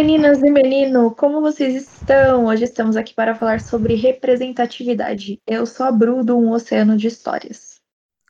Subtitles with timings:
[0.00, 2.46] meninas e menino, como vocês estão?
[2.46, 5.38] Hoje estamos aqui para falar sobre representatividade.
[5.46, 7.74] Eu sou a Bru do Um Oceano de Histórias.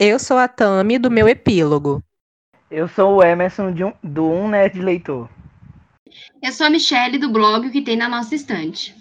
[0.01, 2.03] Eu sou a Tami do meu epílogo.
[2.69, 5.29] Eu sou o Emerson um, do Um Nerd Leitor.
[6.43, 8.93] Eu sou a Michelle do blog O que tem na nossa estante.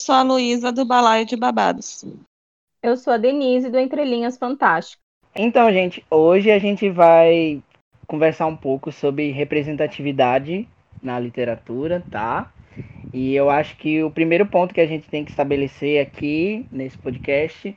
[0.00, 2.06] Sou a Luísa do Balaio de Babados.
[2.82, 5.02] Eu sou a Denise do Entre Linhas Fantástico.
[5.36, 7.62] Então, gente, hoje a gente vai
[8.06, 10.66] conversar um pouco sobre representatividade
[11.04, 12.50] na literatura, tá?
[13.12, 16.98] E eu acho que o primeiro ponto que a gente tem que estabelecer aqui nesse
[16.98, 17.76] podcast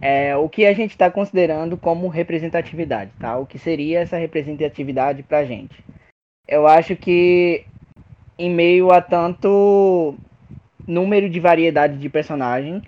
[0.00, 3.36] é o que a gente está considerando como representatividade, tá?
[3.36, 5.84] O que seria essa representatividade para a gente?
[6.46, 7.66] Eu acho que
[8.38, 10.14] em meio a tanto
[10.86, 12.82] número de variedade de personagem,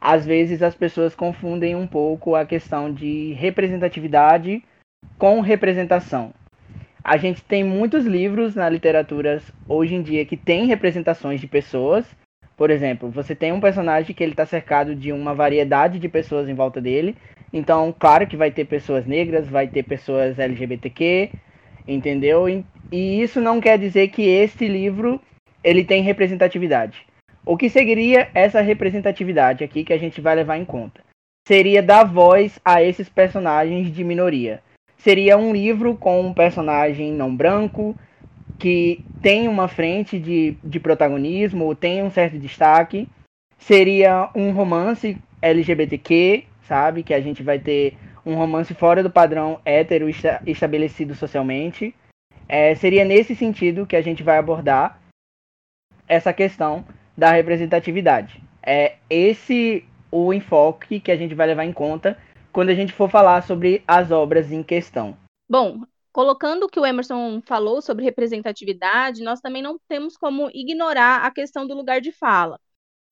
[0.00, 4.62] às vezes as pessoas confundem um pouco a questão de representatividade
[5.18, 6.32] com representação.
[7.02, 12.04] A gente tem muitos livros na literatura hoje em dia que tem representações de pessoas.
[12.56, 16.48] Por exemplo, você tem um personagem que ele está cercado de uma variedade de pessoas
[16.48, 17.16] em volta dele.
[17.52, 21.30] Então, claro que vai ter pessoas negras, vai ter pessoas LGBTQ,
[21.88, 22.46] entendeu?
[22.92, 25.20] E isso não quer dizer que este livro
[25.64, 27.06] ele tem representatividade.
[27.46, 31.00] O que seguiria essa representatividade aqui que a gente vai levar em conta?
[31.48, 34.62] Seria dar voz a esses personagens de minoria
[35.00, 37.96] seria um livro com um personagem não branco,
[38.58, 43.08] que tem uma frente de, de protagonismo, tem um certo destaque.
[43.58, 47.02] Seria um romance LGBTQ, sabe?
[47.02, 50.06] Que a gente vai ter um romance fora do padrão hétero
[50.46, 51.94] estabelecido socialmente.
[52.48, 55.00] É, seria nesse sentido que a gente vai abordar
[56.06, 56.84] essa questão
[57.16, 58.42] da representatividade.
[58.62, 62.18] É esse o enfoque que a gente vai levar em conta
[62.52, 65.16] quando a gente for falar sobre as obras em questão.
[65.48, 65.82] Bom,
[66.12, 71.30] colocando o que o Emerson falou sobre representatividade, nós também não temos como ignorar a
[71.30, 72.60] questão do lugar de fala.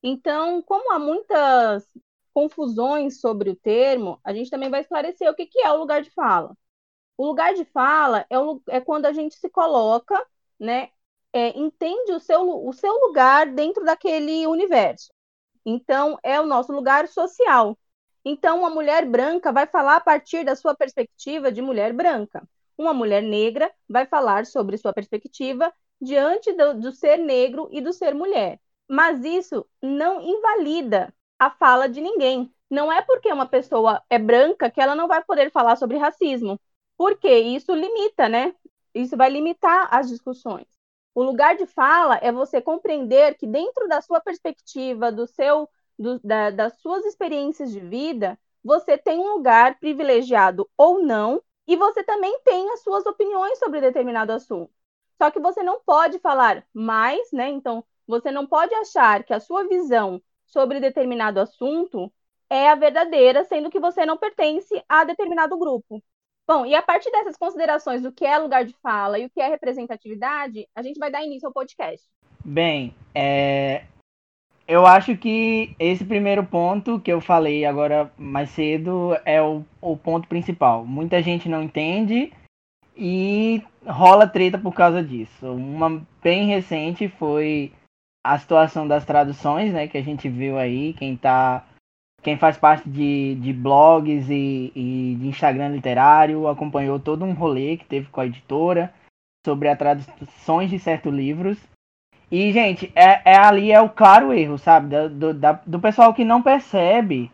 [0.03, 1.84] Então, como há muitas
[2.32, 6.03] confusões sobre o termo, a gente também vai esclarecer o que, que é o lugar
[6.03, 6.56] de fala.
[7.16, 10.25] O lugar de fala é, o, é quando a gente se coloca,
[10.59, 10.91] né,
[11.32, 15.09] é, entende o seu, o seu lugar dentro daquele universo.
[15.66, 17.76] Então, é o nosso lugar social.
[18.31, 22.47] Então, uma mulher branca vai falar a partir da sua perspectiva de mulher branca.
[22.77, 27.91] Uma mulher negra vai falar sobre sua perspectiva diante do, do ser negro e do
[27.91, 28.61] ser mulher.
[28.87, 32.53] Mas isso não invalida a fala de ninguém.
[32.71, 36.61] Não é porque uma pessoa é branca que ela não vai poder falar sobre racismo.
[36.99, 38.55] Porque isso limita, né?
[38.94, 40.67] Isso vai limitar as discussões.
[41.15, 45.67] O lugar de fala é você compreender que dentro da sua perspectiva, do seu
[45.98, 51.76] do, da, das suas experiências de vida, você tem um lugar privilegiado ou não, e
[51.76, 54.72] você também tem as suas opiniões sobre determinado assunto.
[55.19, 57.48] Só que você não pode falar mais, né?
[57.48, 62.10] Então, você não pode achar que a sua visão sobre determinado assunto
[62.48, 66.03] é a verdadeira, sendo que você não pertence a determinado grupo.
[66.47, 69.41] Bom, e a partir dessas considerações do que é lugar de fala e o que
[69.41, 72.08] é representatividade, a gente vai dar início ao podcast.
[72.42, 73.84] Bem, é,
[74.69, 79.97] eu acho que esse primeiro ponto que eu falei agora mais cedo é o, o
[79.97, 80.84] ponto principal.
[80.84, 82.31] Muita gente não entende
[82.95, 85.51] e rola treta por causa disso.
[85.51, 87.73] Uma bem recente foi
[88.23, 91.65] a situação das traduções, né, que a gente viu aí, quem tá
[92.21, 97.77] quem faz parte de, de blogs e, e de Instagram literário acompanhou todo um rolê
[97.77, 98.93] que teve com a editora
[99.47, 101.59] sobre as traduções de certos livros
[102.31, 105.09] e, gente, é, é ali é o claro erro, sabe?
[105.09, 107.31] Do, do, do pessoal que não percebe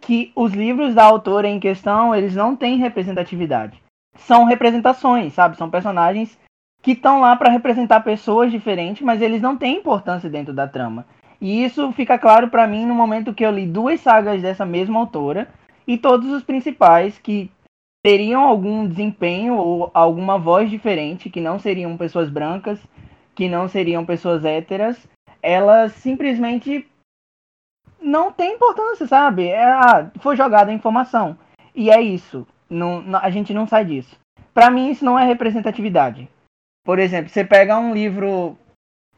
[0.00, 3.80] que os livros da autora em questão, eles não têm representatividade.
[4.16, 5.56] São representações, sabe?
[5.56, 6.38] São personagens
[6.82, 11.06] que estão lá para representar pessoas diferentes, mas eles não têm importância dentro da trama.
[11.40, 15.00] E isso fica claro para mim no momento que eu li duas sagas dessa mesma
[15.00, 15.48] autora
[15.86, 17.50] e todos os principais que
[18.02, 22.78] teriam algum desempenho ou alguma voz diferente, que não seriam pessoas brancas,
[23.34, 25.08] que não seriam pessoas héteras,
[25.42, 26.88] elas simplesmente
[28.00, 29.48] não tem importância, sabe?
[29.48, 31.36] É, ah, foi jogada a informação.
[31.74, 32.46] E é isso.
[32.68, 34.16] Não, não, a gente não sai disso.
[34.52, 36.28] Para mim, isso não é representatividade.
[36.84, 38.56] Por exemplo, você pega um livro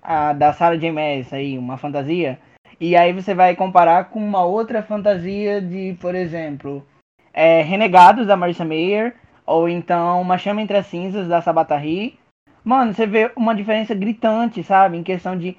[0.02, 0.92] ah, da Sarah J.
[0.92, 2.38] Maas, aí, uma fantasia,
[2.78, 6.86] e aí você vai comparar com uma outra fantasia de, por exemplo,
[7.32, 12.18] é, Renegados, da Marissa Mayer, ou então Uma Chama Entre as Cinzas, da Sabatari,
[12.66, 14.98] mano, você vê uma diferença gritante, sabe?
[14.98, 15.56] Em questão de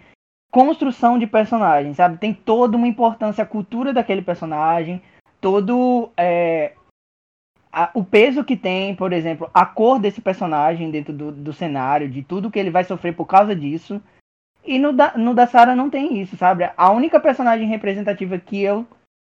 [0.51, 2.17] construção de personagem, sabe?
[2.17, 5.01] Tem toda uma importância a cultura daquele personagem,
[5.39, 6.73] todo é,
[7.71, 12.09] a, o peso que tem, por exemplo, a cor desse personagem dentro do, do cenário,
[12.09, 14.01] de tudo que ele vai sofrer por causa disso.
[14.65, 16.69] E no da, no da Sarah não tem isso, sabe?
[16.75, 18.85] A única personagem representativa que eu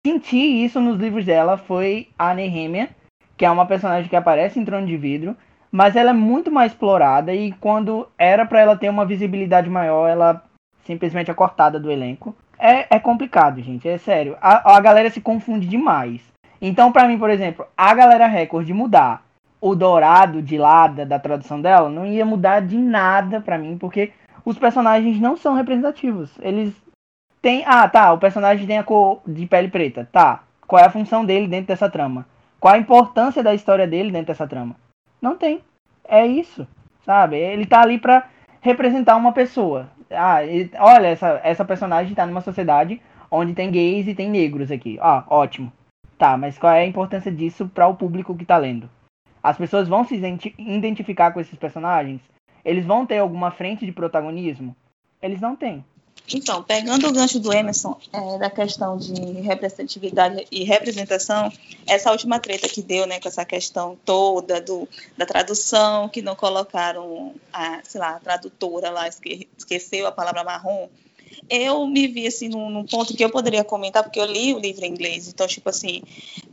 [0.07, 2.89] senti isso nos livros dela foi a Nehemia,
[3.37, 5.37] que é uma personagem que aparece em Trono de Vidro,
[5.71, 10.09] mas ela é muito mais explorada e quando era para ela ter uma visibilidade maior,
[10.09, 10.43] ela
[10.85, 12.35] simplesmente é cortada do elenco.
[12.59, 14.37] É, é complicado, gente, é sério.
[14.41, 16.21] A, a galera se confunde demais.
[16.61, 19.23] Então, para mim, por exemplo, a galera Record mudar
[19.61, 24.13] o dourado de lado da tradução dela não ia mudar de nada para mim, porque
[24.45, 26.31] os personagens não são representativos.
[26.41, 26.75] Eles
[27.43, 27.63] têm.
[27.67, 30.09] Ah, tá, o personagem tem a cor de pele preta.
[30.11, 30.43] Tá.
[30.67, 32.27] Qual é a função dele dentro dessa trama?
[32.61, 34.75] Qual a importância da história dele dentro dessa trama?
[35.21, 35.63] Não tem.
[36.05, 36.67] É isso.
[37.05, 37.37] Sabe?
[37.37, 38.29] Ele tá ali pra
[38.61, 39.89] representar uma pessoa.
[40.11, 43.01] Ah, ele, olha, essa, essa personagem tá numa sociedade
[43.31, 44.99] onde tem gays e tem negros aqui.
[45.01, 45.73] Ah, ótimo.
[46.17, 48.91] Tá, mas qual é a importância disso para o público que tá lendo?
[49.43, 50.17] As pessoas vão se
[50.59, 52.21] identificar com esses personagens?
[52.65, 54.75] Eles vão ter alguma frente de protagonismo?
[55.23, 55.85] Eles não têm.
[56.35, 61.51] Então, pegando o gancho do Emerson, é, da questão de representatividade e representação,
[61.87, 64.87] essa última treta que deu, né, com essa questão toda do,
[65.17, 70.45] da tradução, que não colocaram a, sei lá, a tradutora lá, esque, esqueceu a palavra
[70.45, 70.89] marrom,
[71.49, 74.59] eu me vi assim num, num, ponto que eu poderia comentar, porque eu li o
[74.59, 76.03] livro em inglês, então, tipo assim,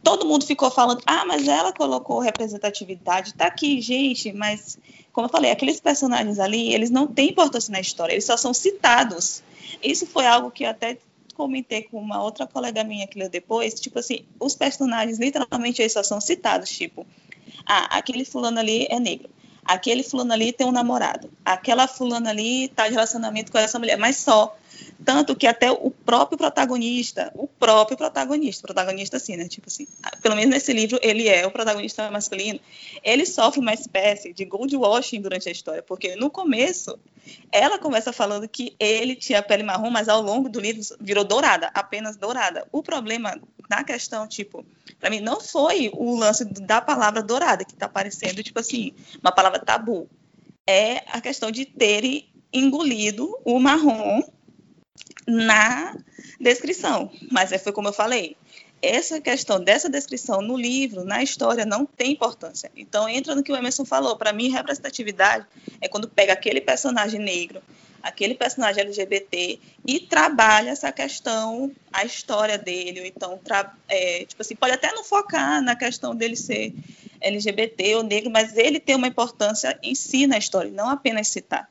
[0.04, 4.77] todo mundo ficou falando, ah, mas ela colocou representatividade, tá aqui, gente, mas,
[5.15, 8.53] como eu falei, aqueles personagens ali, eles não têm importância na história, eles só são
[8.53, 9.41] citados.
[9.81, 10.97] Isso foi algo que eu até
[11.35, 15.94] comentei com uma outra colega minha que leu depois, tipo assim, os personagens, literalmente, eles
[15.94, 17.07] só são citados, tipo,
[17.65, 19.29] ah, aquele fulano ali é negro
[19.65, 23.97] aquele fulano ali tem um namorado, aquela fulana ali está de relacionamento com essa mulher,
[23.97, 24.56] mas só.
[25.04, 29.48] Tanto que até o próprio protagonista, o próprio protagonista, protagonista assim, né?
[29.48, 29.88] Tipo assim,
[30.22, 32.60] pelo menos nesse livro ele é o protagonista masculino,
[33.04, 36.98] ele sofre uma espécie de gold washing durante a história, porque no começo
[37.51, 41.69] ela começa falando que ele tinha pele marrom, mas ao longo do livro virou dourada,
[41.74, 42.68] apenas dourada.
[42.72, 43.39] O problema
[43.69, 44.66] na questão, tipo,
[45.00, 49.31] para mim não foi o lance da palavra dourada que está aparecendo, tipo assim, uma
[49.31, 50.07] palavra tabu.
[50.68, 54.24] É a questão de ter engolido o marrom
[55.27, 55.95] na
[56.39, 57.12] descrição.
[57.31, 58.36] Mas é, foi como eu falei,
[58.81, 62.72] essa questão dessa descrição no livro, na história, não tem importância.
[62.75, 64.16] Então, entra no que o Emerson falou.
[64.16, 65.45] Para mim, representatividade
[65.81, 67.62] é quando pega aquele personagem negro,
[68.04, 73.00] aquele personagem LGBT e trabalha essa questão, a história dele.
[73.00, 73.39] Ou então,
[73.89, 76.74] é, tipo assim, pode até não focar na questão dele ser
[77.22, 81.68] LGBT ou negro, mas ele tem uma importância em si na história, não apenas citar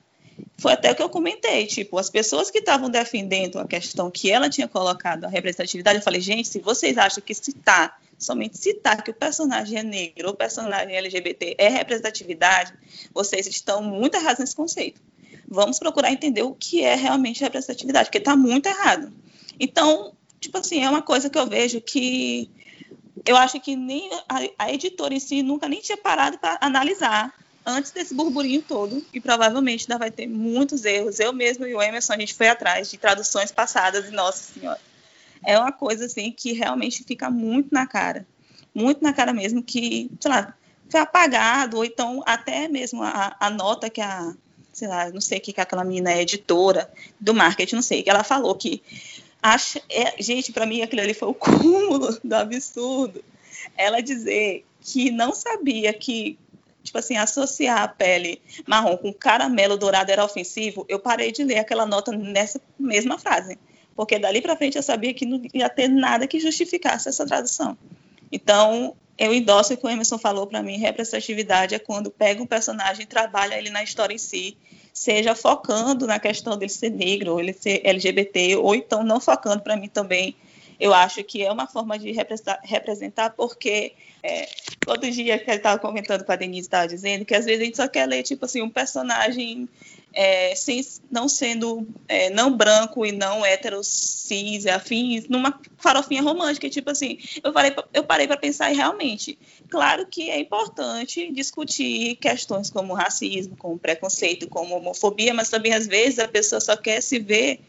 [0.57, 4.31] foi até o que eu comentei, tipo, as pessoas que estavam defendendo a questão que
[4.31, 9.03] ela tinha colocado a representatividade, eu falei, gente, se vocês acham que citar, somente citar
[9.03, 12.73] que o personagem é negro ou personagem LGBT é representatividade,
[13.13, 15.01] vocês estão muito errados nesse conceito.
[15.47, 19.13] Vamos procurar entender o que é realmente representatividade, porque está muito errado.
[19.61, 22.51] Então, tipo assim, é uma coisa que eu vejo que
[23.27, 27.33] eu acho que nem a, a editora em si nunca nem tinha parado para analisar
[27.65, 31.19] antes desse burburinho todo, e provavelmente ainda vai ter muitos erros.
[31.19, 34.81] Eu mesmo e o Emerson, a gente foi atrás de traduções passadas e, nossa senhora,
[35.45, 38.27] é uma coisa assim que realmente fica muito na cara.
[38.75, 40.55] Muito na cara mesmo que, sei lá,
[40.89, 44.35] foi apagado, ou então até mesmo a, a nota que a,
[44.73, 48.03] sei lá, não sei o que, que aquela menina é editora do marketing, não sei,
[48.03, 48.83] que ela falou que
[49.43, 53.25] acha, é, gente, para mim aquilo ali foi o cúmulo do absurdo.
[53.77, 56.39] Ela dizer que não sabia que
[56.94, 61.58] tipo assim, associar a pele marrom com caramelo dourado era ofensivo, eu parei de ler
[61.58, 63.58] aquela nota nessa mesma frase.
[63.96, 67.77] Porque dali para frente eu sabia que não ia ter nada que justificasse essa tradução.
[68.31, 72.46] Então, eu endosso o que o Emerson falou para mim, representatividade é quando pega um
[72.46, 74.56] personagem e trabalha ele na história em si,
[74.93, 79.77] seja focando na questão dele ser negro, ele ser LGBT, ou então não focando para
[79.77, 80.36] mim também
[80.79, 82.13] eu acho que é uma forma de
[82.65, 84.49] representar, porque é,
[84.87, 87.65] outro dia que ele estava comentando com a Denise, estava dizendo que às vezes a
[87.65, 89.69] gente só quer ler, tipo assim, um personagem
[90.15, 96.71] é, sem, não sendo é, não branco e não hétero, cis, afins, numa farofinha romântica,
[96.71, 99.39] tipo assim, eu, falei, eu parei para pensar e realmente,
[99.69, 105.87] claro que é importante discutir questões como racismo, como preconceito, como homofobia, mas também às
[105.87, 107.61] vezes a pessoa só quer se ver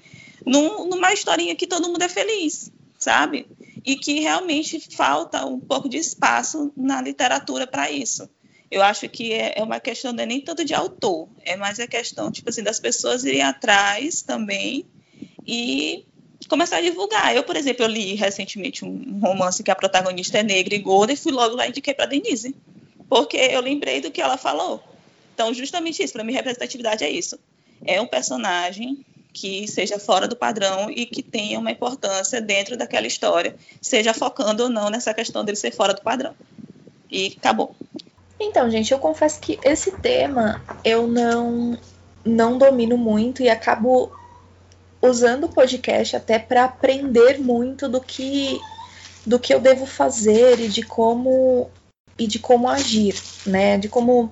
[0.46, 2.72] num, numa historinha que todo mundo é feliz
[3.06, 3.48] sabe?
[3.86, 8.28] E que realmente falta um pouco de espaço na literatura para isso.
[8.72, 11.80] Eu acho que é, é uma questão não é nem tanto de autor, é mais
[11.80, 14.88] a questão tipo assim das pessoas irem atrás também
[15.46, 16.04] e
[16.50, 17.36] começar a divulgar.
[17.36, 21.14] Eu, por exemplo, eu li recentemente um romance que a protagonista é negra e gorda
[21.14, 22.56] e fui logo lá e indiquei para Denise,
[23.08, 24.84] porque eu lembrei do que ela falou.
[25.36, 27.38] Então, justamente isso, para mim, representatividade é isso.
[27.86, 33.06] É um personagem que seja fora do padrão e que tenha uma importância dentro daquela
[33.06, 36.34] história, seja focando ou não nessa questão dele ser fora do padrão.
[37.12, 37.75] E acabou.
[38.39, 41.77] Então, gente, eu confesso que esse tema eu não
[42.24, 44.12] não domino muito e acabo
[45.01, 48.60] usando o podcast até para aprender muito do que
[49.25, 51.70] do que eu devo fazer e de como
[52.18, 53.77] e de como agir, né?
[53.77, 54.32] De como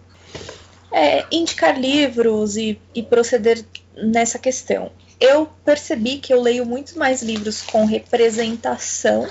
[0.93, 4.91] é, indicar livros e, e proceder nessa questão.
[5.19, 9.27] Eu percebi que eu leio muito mais livros com representação,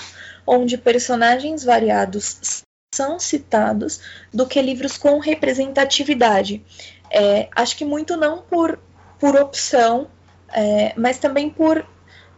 [0.47, 2.63] onde personagens variados
[2.95, 4.01] são citados,
[4.33, 6.65] do que livros com representatividade.
[7.11, 8.79] É, acho que muito não por,
[9.19, 10.09] por opção,
[10.53, 11.87] é, mas também por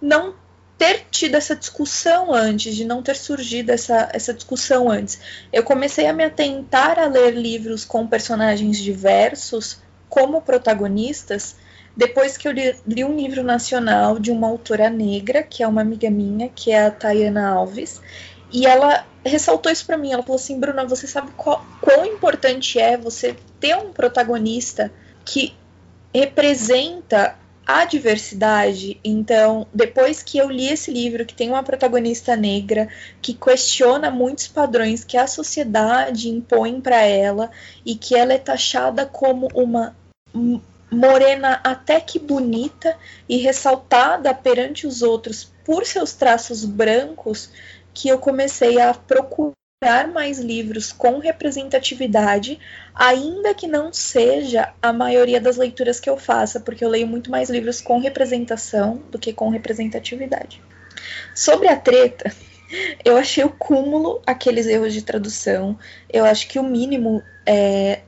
[0.00, 0.34] não
[0.76, 5.18] ter tido essa discussão antes, de não ter surgido essa, essa discussão antes.
[5.52, 11.56] Eu comecei a me atentar a ler livros com personagens diversos como protagonistas
[11.96, 15.80] depois que eu li, li, um livro nacional de uma autora negra, que é uma
[15.80, 18.00] amiga minha, que é a Tayana Alves,
[18.52, 20.12] e ela ressaltou isso para mim.
[20.12, 24.92] Ela falou assim: Bruna, você sabe qual, quão importante é você ter um protagonista
[25.24, 25.54] que
[26.12, 27.36] representa
[27.66, 29.00] a diversidade.
[29.02, 32.88] Então, depois que eu li esse livro, que tem uma protagonista negra,
[33.22, 37.50] que questiona muitos padrões que a sociedade impõe para ela
[37.86, 39.96] e que ela é taxada como uma
[40.94, 42.96] morena até que bonita
[43.28, 47.50] e ressaltada perante os outros por seus traços brancos,
[47.92, 49.54] que eu comecei a procurar
[50.12, 52.58] mais livros com representatividade,
[52.94, 57.30] ainda que não seja a maioria das leituras que eu faça, porque eu leio muito
[57.30, 60.62] mais livros com representação do que com representatividade.
[61.34, 62.32] Sobre a treta,
[63.04, 65.78] eu achei o cúmulo aqueles erros de tradução.
[66.10, 68.00] Eu acho que o mínimo é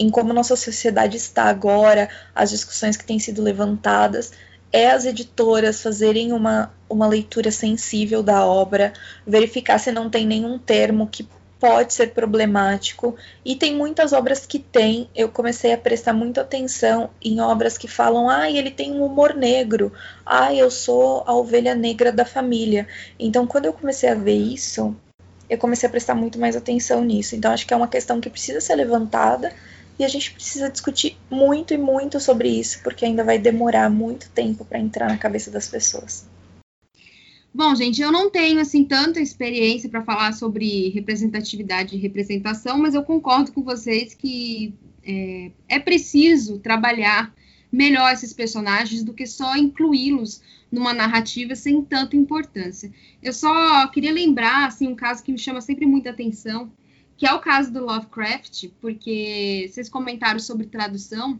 [0.00, 4.32] em como nossa sociedade está agora, as discussões que têm sido levantadas,
[4.72, 8.94] é as editoras fazerem uma, uma leitura sensível da obra,
[9.26, 11.28] verificar se não tem nenhum termo que
[11.58, 13.14] pode ser problemático.
[13.44, 15.10] E tem muitas obras que tem.
[15.14, 19.34] Eu comecei a prestar muita atenção em obras que falam: ah, ele tem um humor
[19.34, 19.92] negro.
[20.24, 22.88] Ah, eu sou a ovelha negra da família.
[23.18, 24.96] Então, quando eu comecei a ver isso,
[25.50, 27.36] eu comecei a prestar muito mais atenção nisso.
[27.36, 29.52] Então, acho que é uma questão que precisa ser levantada
[30.00, 34.30] e a gente precisa discutir muito e muito sobre isso, porque ainda vai demorar muito
[34.30, 36.26] tempo para entrar na cabeça das pessoas.
[37.52, 42.94] Bom, gente, eu não tenho assim tanta experiência para falar sobre representatividade e representação, mas
[42.94, 44.72] eu concordo com vocês que
[45.04, 47.34] é, é preciso trabalhar
[47.70, 50.40] melhor esses personagens do que só incluí-los
[50.72, 52.90] numa narrativa sem tanta importância.
[53.22, 56.72] Eu só queria lembrar assim um caso que me chama sempre muita atenção,
[57.20, 61.38] que é o caso do Lovecraft, porque vocês comentaram sobre tradução,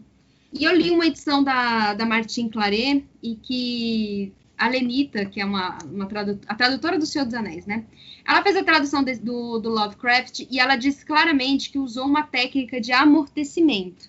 [0.53, 5.45] e eu li uma edição da, da Martine Claret, e que a Lenita, que é
[5.45, 6.07] uma, uma
[6.47, 7.83] a tradutora do Senhor dos Anéis, né?
[8.27, 12.21] Ela fez a tradução de, do, do Lovecraft e ela disse claramente que usou uma
[12.21, 14.07] técnica de amortecimento,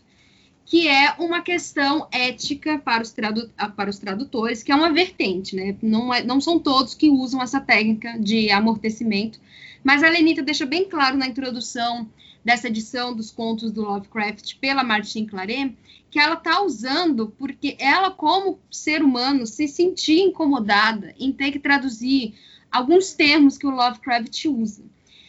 [0.66, 5.56] que é uma questão ética para os, tradu para os tradutores, que é uma vertente,
[5.56, 5.74] né?
[5.80, 9.40] Não, é, não são todos que usam essa técnica de amortecimento,
[9.82, 12.08] mas a Lenita deixa bem claro na introdução
[12.44, 15.76] dessa edição dos contos do Lovecraft pela Martine Claret
[16.10, 21.58] que ela está usando porque ela, como ser humano, se sentia incomodada em ter que
[21.58, 22.34] traduzir
[22.70, 24.84] alguns termos que o Lovecraft usa.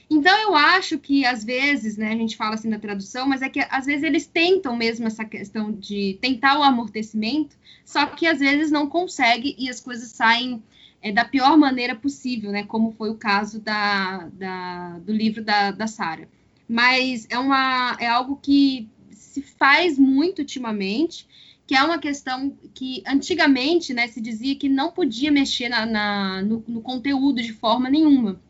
[0.09, 3.49] Então eu acho que às vezes, né, a gente fala assim da tradução, mas é
[3.49, 7.55] que às vezes eles tentam mesmo essa questão de tentar o amortecimento,
[7.85, 10.61] só que às vezes não consegue e as coisas saem
[11.03, 12.63] é, da pior maneira possível, né?
[12.63, 16.29] Como foi o caso da, da do livro da, da Sara.
[16.67, 21.27] Mas é, uma, é algo que se faz muito ultimamente,
[21.67, 26.41] que é uma questão que antigamente né, se dizia que não podia mexer na, na
[26.41, 28.41] no, no, conteúdo de forma nenhuma.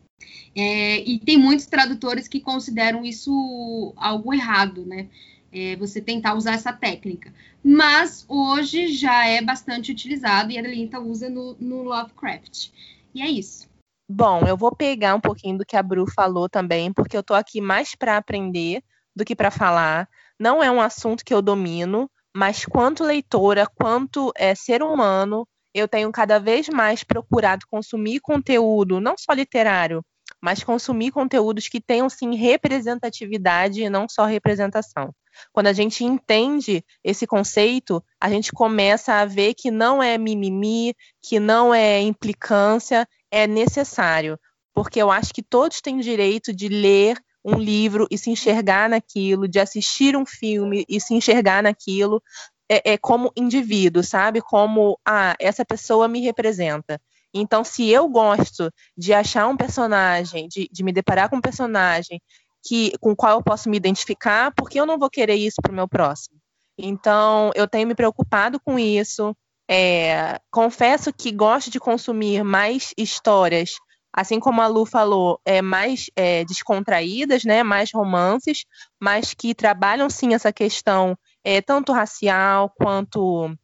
[0.54, 5.08] É, e tem muitos tradutores que consideram isso algo errado, né?
[5.54, 7.32] É, você tentar usar essa técnica
[7.64, 12.68] mas hoje já é bastante utilizado e a Linta usa no, no Lovecraft.
[13.14, 13.66] E é isso.
[14.06, 17.32] Bom, eu vou pegar um pouquinho do que a Bru falou também, porque eu tô
[17.32, 18.82] aqui mais para aprender
[19.16, 20.06] do que para falar.
[20.38, 25.88] Não é um assunto que eu domino, mas quanto leitora, quanto é, ser humano, eu
[25.88, 30.04] tenho cada vez mais procurado consumir conteúdo, não só literário,
[30.38, 35.14] mas consumir conteúdos que tenham sim representatividade e não só representação.
[35.52, 40.94] Quando a gente entende esse conceito, a gente começa a ver que não é mimimi,
[41.22, 44.38] que não é implicância, é necessário.
[44.74, 49.46] Porque eu acho que todos têm direito de ler um livro e se enxergar naquilo,
[49.46, 52.22] de assistir um filme e se enxergar naquilo.
[52.68, 54.40] é, é, como indivíduo, sabe?
[54.40, 57.00] Como, ah, essa pessoa me representa.
[57.32, 62.20] Então, se eu gosto de achar um personagem, de, de me deparar com um personagem
[62.64, 65.70] que, com qual eu posso me identificar, por que eu não vou querer isso para
[65.70, 66.36] o meu próximo?
[66.78, 69.36] Então, eu tenho me preocupado com isso.
[69.68, 73.72] É, confesso que gosto de consumir mais histórias,
[74.12, 78.64] assim como a Lu falou, é, mais é, descontraídas, né, mais romances,
[79.00, 83.54] mas que trabalham sim essa questão é, tanto racial quanto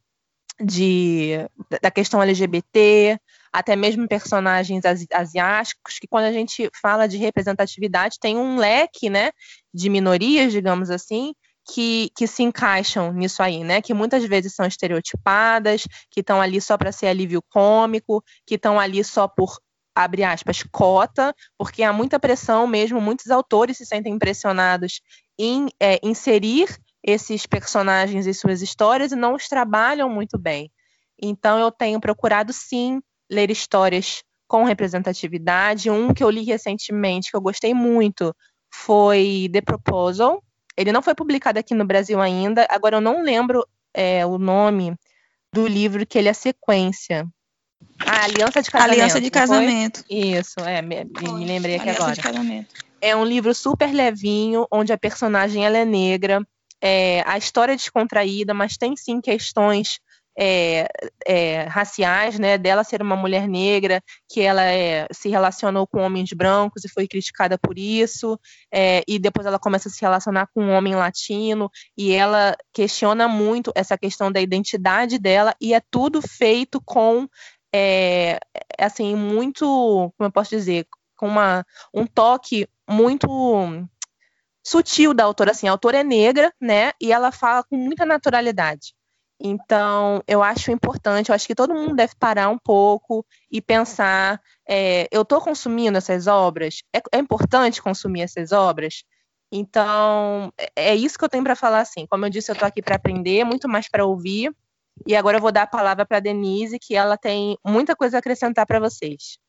[0.63, 1.31] de,
[1.81, 3.19] da questão LGBT,
[3.51, 9.31] até mesmo personagens asiáticos, que quando a gente fala de representatividade, tem um leque né,
[9.73, 11.33] de minorias, digamos assim,
[11.67, 13.81] que, que se encaixam nisso aí, né?
[13.81, 18.79] Que muitas vezes são estereotipadas, que estão ali só para ser alívio cômico, que estão
[18.79, 19.59] ali só por
[19.93, 25.01] abre aspas, cota, porque há muita pressão mesmo, muitos autores se sentem impressionados
[25.37, 26.69] em é, inserir
[27.03, 30.71] esses personagens em suas histórias e não os trabalham muito bem.
[31.21, 35.89] Então eu tenho procurado sim ler histórias com representatividade.
[35.89, 38.35] Um que eu li recentemente, que eu gostei muito,
[38.69, 40.43] foi The Proposal.
[40.75, 44.95] Ele não foi publicado aqui no Brasil ainda, agora eu não lembro é, o nome
[45.53, 47.27] do livro que ele é sequência.
[48.05, 48.93] Ah, Aliança de Casamento.
[48.93, 50.03] Aliança de Casamento.
[50.09, 52.15] Isso, é, me, me lembrei aqui Aliança agora.
[52.15, 52.75] De casamento.
[53.01, 56.45] É um livro super levinho, onde a personagem ela é negra,
[56.81, 59.99] é, a história é descontraída, mas tem sim questões
[60.37, 60.87] é,
[61.25, 66.31] é, raciais, né, dela ser uma mulher negra, que ela é, se relacionou com homens
[66.33, 68.39] brancos e foi criticada por isso,
[68.73, 73.27] é, e depois ela começa a se relacionar com um homem latino, e ela questiona
[73.27, 77.27] muito essa questão da identidade dela, e é tudo feito com,
[77.73, 78.39] é,
[78.79, 79.65] assim, muito,
[80.17, 83.27] como eu posso dizer, com uma, um toque muito
[84.65, 88.93] sutil da autora, assim, a autora é negra, né, e ela fala com muita naturalidade.
[89.43, 94.39] Então, eu acho importante, eu acho que todo mundo deve parar um pouco e pensar:
[94.69, 96.83] é, eu estou consumindo essas obras?
[96.95, 99.03] É, é, importante consumir essas obras?
[99.51, 101.81] Então, é, é isso que eu tenho para falar.
[101.81, 104.53] Assim, como eu disse, eu estou aqui para aprender, muito mais para ouvir.
[105.07, 108.17] E agora eu vou dar a palavra para a Denise, que ela tem muita coisa
[108.17, 109.39] a acrescentar para vocês.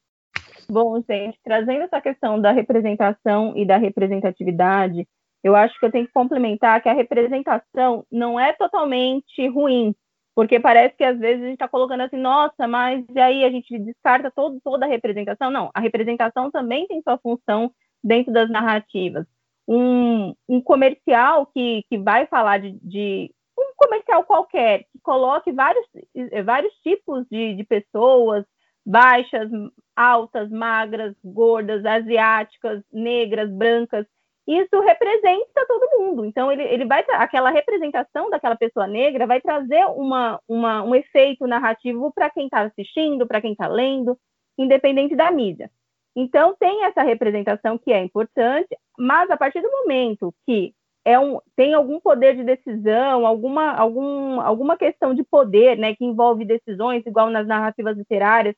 [0.70, 5.06] Bom, gente, trazendo essa questão da representação e da representatividade,
[5.42, 9.94] eu acho que eu tenho que complementar que a representação não é totalmente ruim,
[10.34, 13.78] porque parece que às vezes a gente está colocando assim, nossa, mas aí a gente
[13.78, 15.50] descarta todo, toda a representação?
[15.50, 19.26] Não, a representação também tem sua função dentro das narrativas.
[19.68, 25.86] Um, um comercial que, que vai falar de, de um comercial qualquer, que coloque vários,
[26.44, 28.44] vários tipos de, de pessoas,
[28.84, 29.50] baixas,
[29.94, 34.06] altas, magras, gordas, asiáticas, negras, brancas,
[34.46, 36.24] isso representa todo mundo.
[36.24, 41.46] Então, ele, ele vai aquela representação daquela pessoa negra vai trazer uma, uma um efeito
[41.46, 44.18] narrativo para quem está assistindo, para quem está lendo,
[44.58, 45.70] independente da mídia.
[46.14, 50.74] Então, tem essa representação que é importante, mas a partir do momento que
[51.04, 56.04] é um, tem algum poder de decisão, alguma, algum, alguma questão de poder, né, que
[56.04, 58.54] envolve decisões, igual nas narrativas literárias,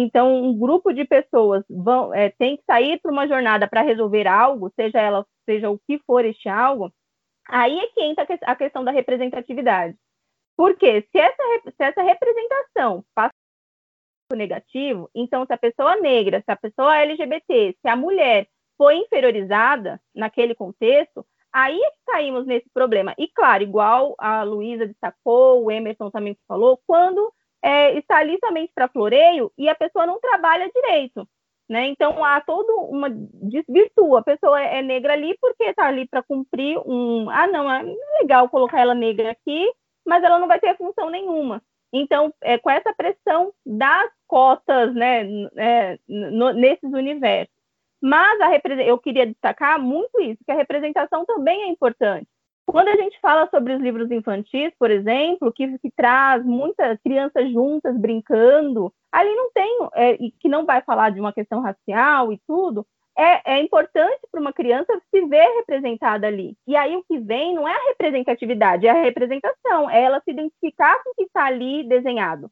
[0.00, 4.28] então, um grupo de pessoas vão, é, tem que sair para uma jornada para resolver
[4.28, 6.92] algo, seja ela, seja o que for este algo,
[7.48, 9.96] aí é que entra a questão da representatividade.
[10.56, 13.32] Porque se essa, se essa representação passa
[14.32, 20.00] negativo, então se a pessoa negra, se a pessoa LGBT, se a mulher foi inferiorizada
[20.14, 23.16] naquele contexto, aí é que caímos nesse problema.
[23.18, 28.72] E claro, igual a Luísa destacou, o Emerson também falou, quando é, está ali somente
[28.74, 31.26] para floreio e a pessoa não trabalha direito.
[31.68, 31.88] Né?
[31.88, 34.20] Então há todo uma desvirtua.
[34.20, 37.28] A pessoa é, é negra ali porque está ali para cumprir um.
[37.30, 37.84] Ah, não, é
[38.20, 39.70] legal colocar ela negra aqui,
[40.06, 41.62] mas ela não vai ter função nenhuma.
[41.92, 47.54] Então, é, com essa pressão das cotas né, é, no, nesses universos.
[48.00, 48.50] Mas a,
[48.84, 52.28] eu queria destacar muito isso, que a representação também é importante.
[52.70, 57.50] Quando a gente fala sobre os livros infantis, por exemplo, que, que traz muitas crianças
[57.50, 62.38] juntas brincando, ali não tem, é, que não vai falar de uma questão racial e
[62.46, 66.58] tudo, é, é importante para uma criança se ver representada ali.
[66.66, 70.30] E aí o que vem não é a representatividade, é a representação, é ela se
[70.30, 72.50] identificar com o que está ali desenhado.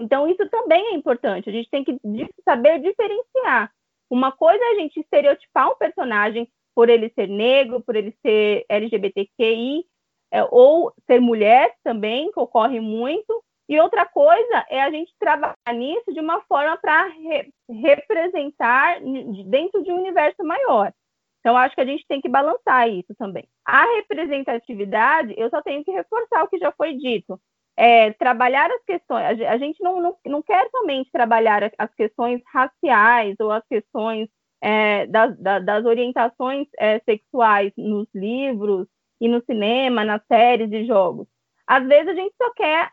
[0.00, 1.98] Então, isso também é importante, a gente tem que
[2.46, 3.70] saber diferenciar.
[4.08, 8.64] Uma coisa é a gente estereotipar um personagem, por ele ser negro, por ele ser
[8.68, 9.84] LGBTQI,
[10.30, 13.42] é, ou ser mulher também, que ocorre muito.
[13.68, 19.00] E outra coisa é a gente trabalhar nisso de uma forma para re representar
[19.46, 20.92] dentro de um universo maior.
[21.40, 23.48] Então, acho que a gente tem que balançar isso também.
[23.66, 27.40] A representatividade, eu só tenho que reforçar o que já foi dito.
[27.76, 33.34] É, trabalhar as questões, a gente não, não, não quer somente trabalhar as questões raciais
[33.40, 34.28] ou as questões
[34.60, 38.86] é, das, das, orientações é, sexuais nos livros
[39.20, 41.26] e no cinema, nas séries e jogos.
[41.66, 42.90] Às vezes a gente só quer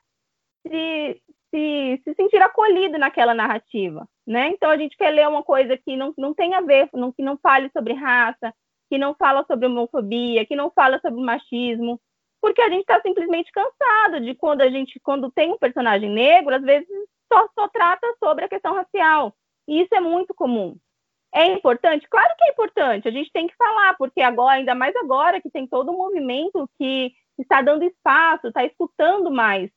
[0.68, 1.22] se,
[1.54, 4.50] se, se sentir acolhido naquela narrativa, né?
[4.50, 7.24] Então a gente quer ler uma coisa que não, não tem a ver, não, que
[7.24, 8.54] não fale sobre raça,
[8.90, 12.00] que não fala sobre homofobia, que não fala sobre machismo,
[12.42, 16.54] porque a gente está simplesmente cansado de quando a gente, quando tem um personagem negro,
[16.54, 16.88] às vezes
[17.32, 19.36] só, só trata sobre a questão racial.
[19.68, 20.78] E isso é muito comum.
[21.36, 22.08] É importante?
[22.10, 25.50] Claro que é importante, a gente tem que falar, porque agora, ainda mais agora que
[25.50, 29.70] tem todo um movimento que está dando espaço, está escutando mais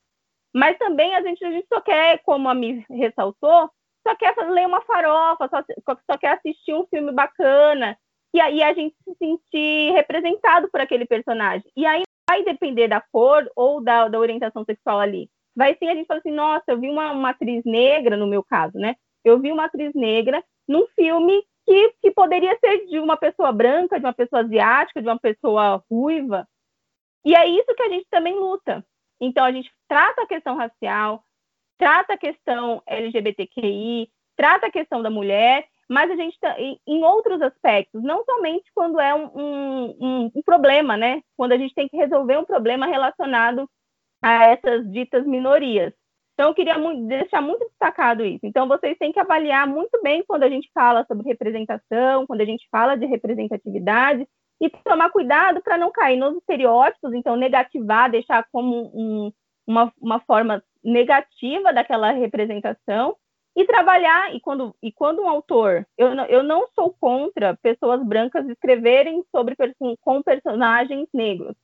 [0.54, 3.70] mas também a gente, a gente só quer, como a Mi ressaltou,
[4.06, 5.62] só quer ler uma farofa, só,
[6.10, 7.96] só quer assistir um filme bacana,
[8.34, 11.70] e aí a gente se sentir representado por aquele personagem.
[11.76, 15.30] E aí vai depender da cor ou da, da orientação sexual ali.
[15.56, 18.42] Vai sim a gente fala assim, nossa, eu vi uma, uma atriz negra, no meu
[18.42, 18.96] caso, né?
[19.24, 23.98] Eu vi uma atriz negra num filme que, que poderia ser de uma pessoa branca,
[23.98, 26.46] de uma pessoa asiática, de uma pessoa ruiva.
[27.24, 28.84] E é isso que a gente também luta.
[29.20, 31.24] Então, a gente trata a questão racial,
[31.78, 37.40] trata a questão LGBTQI, trata a questão da mulher, mas a gente está em outros
[37.40, 41.22] aspectos, não somente quando é um, um, um, problema, né?
[41.36, 43.68] Quando a gente tem que resolver um problema relacionado
[44.22, 45.92] a essas ditas minorias.
[46.38, 46.76] Então, eu queria
[47.08, 48.46] deixar muito destacado isso.
[48.46, 52.44] Então, vocês têm que avaliar muito bem quando a gente fala sobre representação, quando a
[52.44, 54.24] gente fala de representatividade,
[54.60, 59.32] e tomar cuidado para não cair nos estereótipos, então negativar, deixar como um,
[59.66, 63.16] uma, uma forma negativa daquela representação
[63.56, 68.00] e trabalhar e quando e quando um autor eu não, eu não sou contra pessoas
[68.04, 69.56] brancas escreverem sobre
[70.00, 71.56] com personagens negros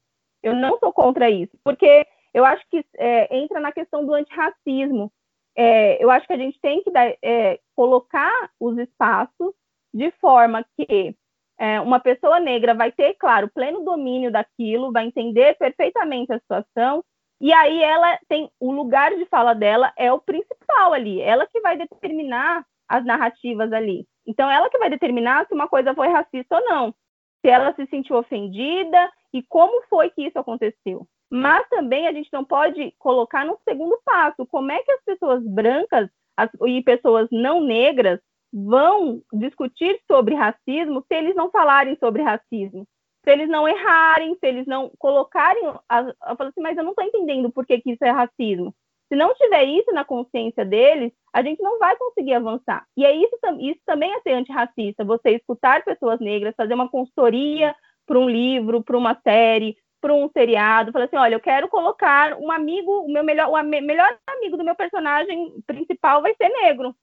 [0.43, 5.11] eu não sou contra isso porque eu acho que é, entra na questão do antirracismo
[5.57, 9.55] é, eu acho que a gente tem que dar, é, colocar os espaços
[9.93, 11.17] de forma que
[11.59, 17.05] é, uma pessoa negra vai ter, claro, pleno domínio daquilo, vai entender perfeitamente a situação,
[17.41, 21.61] e aí ela tem o lugar de fala dela é o principal ali, ela que
[21.61, 24.07] vai determinar as narrativas ali.
[24.27, 26.95] Então, ela que vai determinar se uma coisa foi racista ou não,
[27.41, 31.07] se ela se sentiu ofendida e como foi que isso aconteceu.
[31.37, 35.43] Mas também a gente não pode colocar no segundo passo como é que as pessoas
[35.45, 38.21] brancas as, e pessoas não negras
[38.53, 42.87] vão discutir sobre racismo se eles não falarem sobre racismo,
[43.25, 45.65] se eles não errarem, se eles não colocarem.
[45.65, 48.73] Eu falo assim, mas eu não estou entendendo por que, que isso é racismo.
[49.09, 52.87] Se não tiver isso na consciência deles, a gente não vai conseguir avançar.
[52.97, 57.75] E é isso, isso também é ser antirracista, você escutar pessoas negras, fazer uma consultoria
[58.07, 62.37] para um livro, para uma série, para um seriado, falar assim, olha, eu quero colocar
[62.37, 66.95] um amigo, o meu melhor, o melhor amigo do meu personagem principal vai ser negro.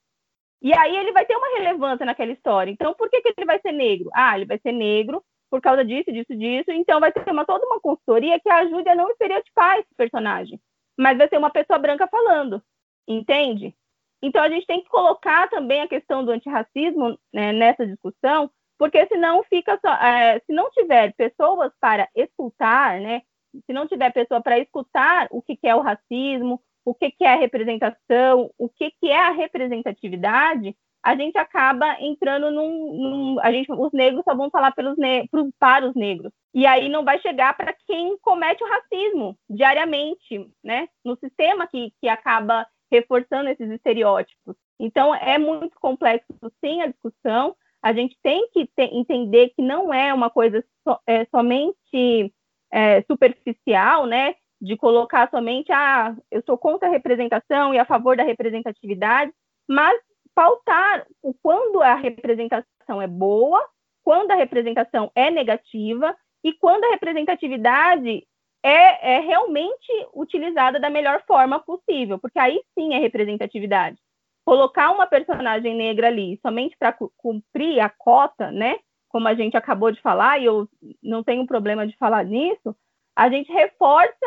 [0.62, 2.70] E aí ele vai ter uma relevância naquela história.
[2.70, 4.12] Então, por que, que ele vai ser negro?
[4.14, 6.70] Ah, ele vai ser negro por causa disso, disso, disso.
[6.70, 10.62] Então, vai ter uma, toda uma consultoria que ajude a não estereotipar esse personagem.
[10.96, 12.62] Mas vai ser uma pessoa branca falando,
[13.08, 13.76] entende?
[14.22, 19.06] Então, a gente tem que colocar também a questão do antirracismo né, nessa discussão, porque
[19.06, 19.94] senão fica só.
[19.94, 23.22] É, se não tiver pessoas para escutar, né?
[23.68, 27.24] Se não tiver pessoa para escutar o que, que é o racismo, o que, que
[27.24, 33.40] é a representação, o que, que é a representatividade, a gente acaba entrando num, num,
[33.42, 36.34] a gente, os negros só vão falar pelos ne para os negros.
[36.52, 40.88] E aí não vai chegar para quem comete o racismo diariamente, né?
[41.06, 44.56] No sistema que, que acaba reforçando esses estereótipos.
[44.80, 46.34] Então é muito complexo
[46.66, 47.56] sim a discussão.
[47.82, 52.34] A gente tem que entender que não é uma coisa so, é, somente
[52.72, 54.36] é, superficial, né?
[54.62, 59.34] de colocar somente, ah, eu sou contra a representação e a favor da representatividade,
[59.68, 60.00] mas
[60.36, 63.68] pautar o quando a representação é boa,
[64.04, 68.24] quando a representação é negativa e quando a representatividade
[68.64, 73.98] é, é realmente utilizada da melhor forma possível, porque aí sim é representatividade.
[74.46, 78.78] Colocar uma personagem negra ali somente para cumprir a cota, né?
[79.10, 80.68] Como a gente acabou de falar, e eu
[81.02, 82.76] não tenho problema de falar nisso,
[83.16, 84.26] a gente reforça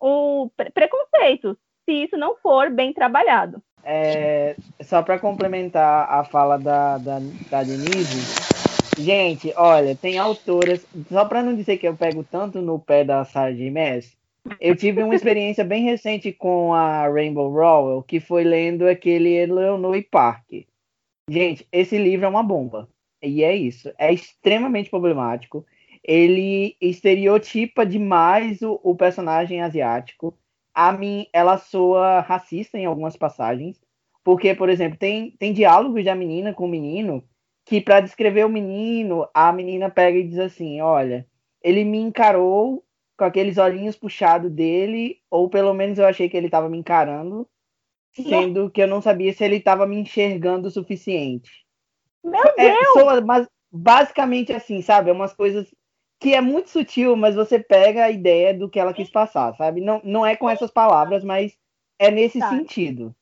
[0.00, 3.62] o preconceito, se isso não for bem trabalhado.
[3.82, 7.18] É, só para complementar a fala da, da,
[7.50, 8.44] da Denise,
[8.98, 13.24] gente, olha, tem autoras, só para não dizer que eu pego tanto no pé da
[13.24, 13.70] Sarah J.
[14.60, 20.02] Eu tive uma experiência bem recente com a Rainbow Rowell, que foi lendo aquele Eleanor
[20.10, 20.66] Park.
[21.28, 22.88] Gente, esse livro é uma bomba.
[23.22, 23.90] E é isso.
[23.98, 25.64] É extremamente problemático.
[26.02, 30.36] Ele estereotipa demais o, o personagem asiático.
[30.74, 33.80] A mim, ela soa racista em algumas passagens.
[34.22, 37.24] Porque, por exemplo, tem, tem diálogos da menina com o menino
[37.64, 41.26] que, para descrever o menino, a menina pega e diz assim: Olha,
[41.62, 42.84] ele me encarou
[43.16, 47.48] com aqueles olhinhos puxados dele, ou pelo menos eu achei que ele estava me encarando,
[48.12, 51.50] sendo que eu não sabia se ele estava me enxergando o suficiente.
[52.22, 52.92] Meu é, Deus!
[52.92, 55.10] Soa, mas basicamente assim, sabe?
[55.10, 55.72] É umas coisas
[56.20, 59.80] que é muito sutil, mas você pega a ideia do que ela quis passar, sabe?
[59.80, 61.56] Não, não é com essas palavras, mas
[61.98, 62.48] é nesse tá.
[62.48, 63.14] sentido.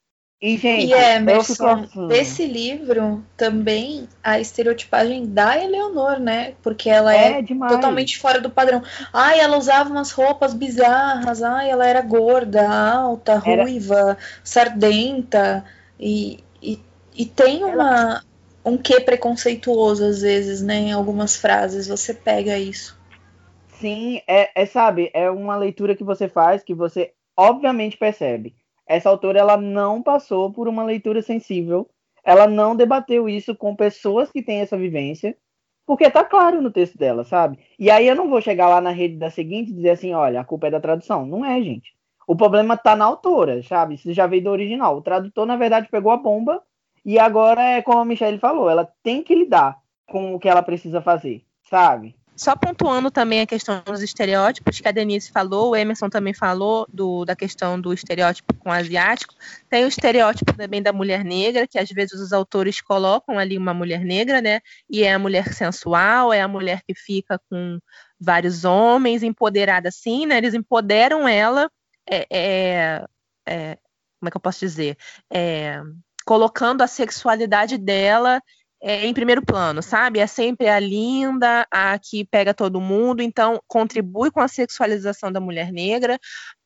[0.43, 6.55] E, gente, e Emerson, desse livro também a estereotipagem da Eleonor, né?
[6.61, 8.83] Porque ela é, é totalmente fora do padrão.
[9.13, 11.45] Ai, ela usava umas roupas bizarras.
[11.45, 13.63] Ai, ela era gorda, alta, era...
[13.63, 15.65] ruiva, sardenta.
[15.99, 16.81] E, e,
[17.15, 18.25] e tem uma,
[18.65, 20.75] um quê preconceituoso às vezes, né?
[20.75, 21.87] Em algumas frases.
[21.87, 23.01] Você pega isso.
[23.79, 29.09] Sim, é, é sabe, é uma leitura que você faz que você obviamente percebe essa
[29.09, 31.89] autora ela não passou por uma leitura sensível,
[32.25, 35.37] ela não debateu isso com pessoas que têm essa vivência,
[35.87, 37.59] porque tá claro no texto dela, sabe?
[37.79, 40.41] E aí eu não vou chegar lá na rede da seguinte e dizer assim, olha,
[40.41, 41.27] a culpa é da tradução.
[41.27, 41.93] Não é, gente.
[42.27, 43.95] O problema tá na autora, sabe?
[43.95, 44.97] Isso já veio do original.
[44.97, 46.63] O tradutor, na verdade, pegou a bomba
[47.05, 50.63] e agora é como a Michelle falou, ela tem que lidar com o que ela
[50.63, 52.15] precisa fazer, sabe?
[52.35, 56.87] Só pontuando também a questão dos estereótipos, que a Denise falou, o Emerson também falou
[56.93, 59.35] do, da questão do estereótipo com o asiático.
[59.69, 63.75] Tem o estereótipo também da mulher negra, que às vezes os autores colocam ali uma
[63.75, 64.61] mulher negra, né?
[64.89, 67.79] E é a mulher sensual, é a mulher que fica com
[68.19, 70.39] vários homens, empoderada assim, né?
[70.39, 71.71] Eles empoderam ela,
[72.11, 73.07] é, é,
[73.47, 73.79] é,
[74.19, 74.97] como é que eu posso dizer?
[75.31, 75.83] É,
[76.25, 78.41] colocando a sexualidade dela
[78.83, 80.19] é, em primeiro plano, sabe?
[80.19, 85.41] É sempre a linda, a que pega todo mundo, então contribui com a sexualização da
[85.41, 86.19] mulher negra,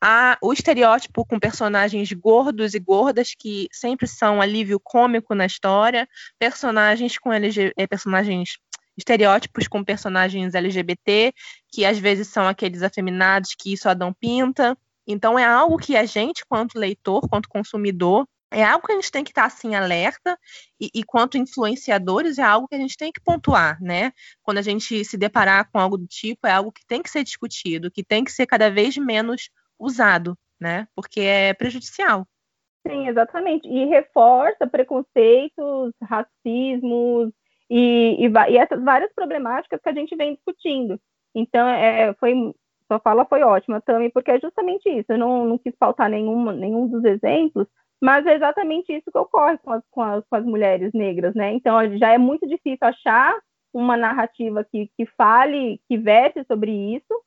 [0.02, 6.09] a, o estereótipo com personagens gordos e gordas que sempre são alívio cômico na história,
[6.38, 8.59] personagens com LG, é, personagens
[8.96, 11.35] estereótipos com personagens LGBT,
[11.70, 14.74] que às vezes são aqueles afeminados que só dão pinta.
[15.07, 19.11] Então é algo que a gente, quanto leitor, quanto consumidor, é algo que a gente
[19.11, 20.38] tem que estar assim alerta
[20.80, 24.12] e, e, quanto influenciadores é algo que a gente tem que pontuar, né?
[24.42, 27.24] Quando a gente se deparar com algo do tipo, é algo que tem que ser
[27.24, 30.87] discutido, que tem que ser cada vez menos usado, né?
[30.94, 32.26] Porque é prejudicial.
[32.87, 33.66] Sim, exatamente.
[33.68, 37.32] E reforça preconceitos, racismos
[37.68, 41.00] e, e, e essas várias problemáticas que a gente vem discutindo.
[41.35, 42.32] Então, é, foi,
[42.87, 45.12] sua fala foi ótima também, porque é justamente isso.
[45.12, 47.66] Eu não, não quis faltar nenhuma, nenhum dos exemplos,
[48.02, 51.52] mas é exatamente isso que ocorre com as, com as, com as mulheres negras, né?
[51.52, 53.35] Então já é muito difícil achar
[53.72, 57.22] uma narrativa que, que fale, que verse sobre isso.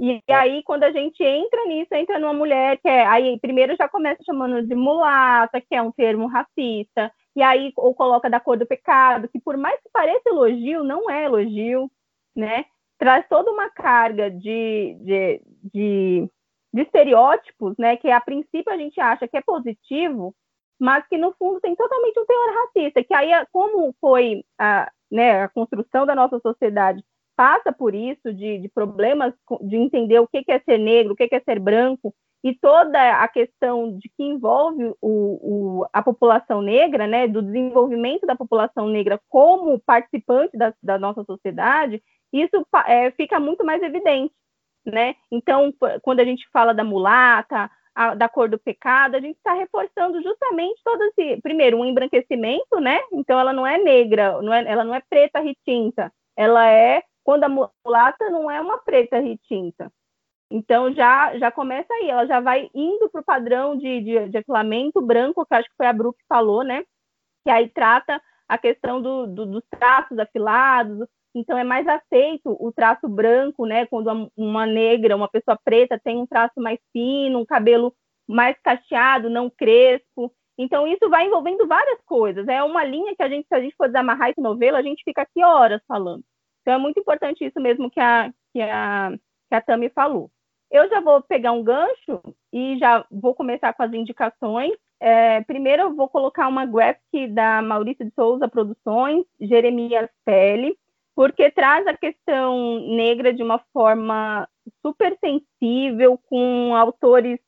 [0.00, 3.06] E aí, quando a gente entra nisso, entra numa mulher que é.
[3.06, 7.94] Aí, primeiro já começa chamando de mulata, que é um termo racista, e aí, ou
[7.94, 11.90] coloca da cor do pecado, que por mais que pareça elogio, não é elogio,
[12.34, 12.64] né?
[12.98, 16.30] Traz toda uma carga de, de, de
[16.72, 20.34] de estereótipos, né, que a princípio a gente acha que é positivo,
[20.80, 25.42] mas que no fundo tem totalmente um teor racista, que aí como foi a, né,
[25.42, 27.04] a construção da nossa sociedade
[27.36, 29.32] passa por isso, de, de problemas
[29.62, 33.28] de entender o que é ser negro, o que é ser branco, e toda a
[33.28, 39.20] questão de que envolve o, o, a população negra, né, do desenvolvimento da população negra
[39.28, 44.32] como participante da, da nossa sociedade, isso é, fica muito mais evidente
[44.84, 45.14] né?
[45.30, 49.52] Então, quando a gente fala da mulata, a, da cor do pecado, a gente está
[49.52, 53.00] reforçando justamente todo esse, primeiro, um embranquecimento, né?
[53.12, 57.44] Então, ela não é negra, não é, ela não é preta retinta, ela é, quando
[57.44, 59.92] a mulata não é uma preta retinta.
[60.50, 64.38] Então, já, já começa aí, ela já vai indo para o padrão de, de, de
[64.38, 66.84] afilamento branco, que acho que foi a Bru que falou, né?
[67.42, 72.70] Que aí trata a questão do, do, dos traços afilados, então é mais aceito o
[72.72, 73.86] traço branco, né?
[73.86, 77.94] Quando uma negra, uma pessoa preta tem um traço mais fino, um cabelo
[78.28, 80.32] mais cacheado, não crespo.
[80.58, 82.46] Então isso vai envolvendo várias coisas.
[82.48, 85.02] É uma linha que a gente, se a gente for desamarrar esse novelo, a gente
[85.04, 86.22] fica aqui horas falando.
[86.60, 89.10] Então é muito importante isso mesmo que a que a,
[89.48, 90.30] que a Tami falou.
[90.70, 92.20] Eu já vou pegar um gancho
[92.52, 94.72] e já vou começar com as indicações.
[95.00, 100.76] É, primeiro eu vou colocar uma graphic da Maurício de Souza Produções, Jeremias Pele
[101.14, 104.48] porque traz a questão negra de uma forma
[104.84, 107.38] super sensível, com autores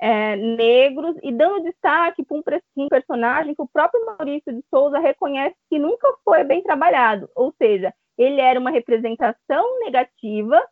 [0.00, 2.42] é, negros e dando destaque para um,
[2.76, 7.54] um, personagem que o próprio Maurício de Souza reconhece que nunca foi bem trabalhado, ou
[7.56, 10.62] seja, ele era uma representação negativa.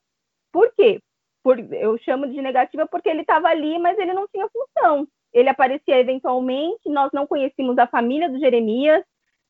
[0.52, 1.00] Por quê?
[1.42, 5.08] Por, eu chamo de negativa porque ele estava ali, mas ele não tinha função.
[5.32, 9.02] Ele aparecia eventualmente, nós não conhecíamos a família do Jeremias,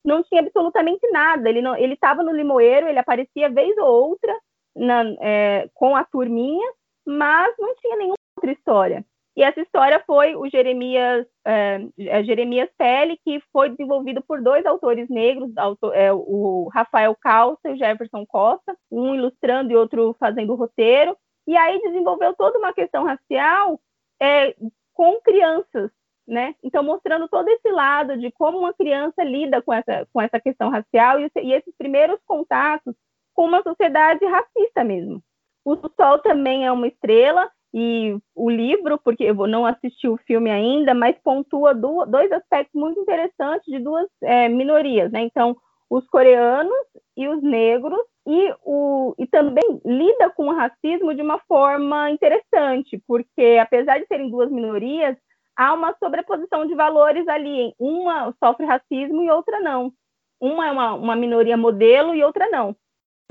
[0.05, 1.49] não tinha absolutamente nada.
[1.49, 4.35] Ele estava no limoeiro, ele aparecia vez ou outra
[4.75, 6.69] na, é, com a turminha,
[7.07, 9.05] mas não tinha nenhuma outra história.
[9.35, 14.67] E essa história foi o Jeremias, é, é, Jeremias Pele, que foi desenvolvido por dois
[14.67, 15.51] autores negros,
[15.95, 21.17] é, o Rafael Calça e o Jefferson Costa, um ilustrando e outro fazendo roteiro.
[21.47, 23.81] E aí desenvolveu toda uma questão racial
[24.21, 24.55] é,
[24.93, 25.91] com crianças,
[26.27, 26.55] né?
[26.63, 30.71] Então, mostrando todo esse lado de como uma criança lida com essa, com essa questão
[30.71, 32.95] racial e, e esses primeiros contatos
[33.35, 35.23] com uma sociedade racista mesmo.
[35.65, 40.51] O Sol também é uma estrela, e o livro, porque eu não assisti o filme
[40.51, 45.23] ainda, mas pontua do, dois aspectos muito interessantes de duas é, minorias, né?
[45.23, 45.57] Então,
[45.89, 51.39] os coreanos e os negros, e, o, e também lida com o racismo de uma
[51.49, 55.17] forma interessante, porque apesar de serem duas minorias,
[55.57, 57.75] há uma sobreposição de valores ali.
[57.79, 59.93] Uma sofre racismo e outra não.
[60.41, 62.77] Uma é uma, uma minoria modelo e outra não.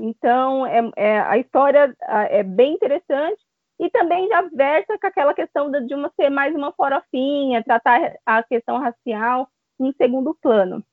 [0.00, 1.94] Então, é, é, a história
[2.30, 3.40] é bem interessante
[3.78, 8.42] e também já versa com aquela questão de uma ser mais uma forofinha, tratar a
[8.42, 10.84] questão racial em segundo plano.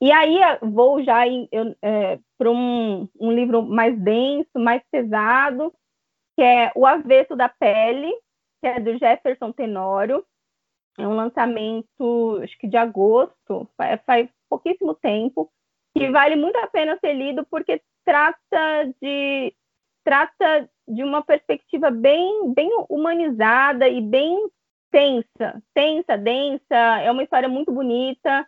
[0.00, 5.74] E aí vou já é, para um, um livro mais denso, mais pesado,
[6.36, 8.12] que é O Avesso da Pele,
[8.60, 10.24] que é do Jefferson Tenório.
[10.98, 13.68] É um lançamento, acho que de agosto,
[14.04, 15.48] faz, pouquíssimo tempo,
[15.96, 19.54] que vale muito a pena ser lido porque trata de
[20.04, 24.48] trata de uma perspectiva bem bem humanizada e bem
[24.90, 26.74] tensa, tensa, densa.
[27.02, 28.46] É uma história muito bonita.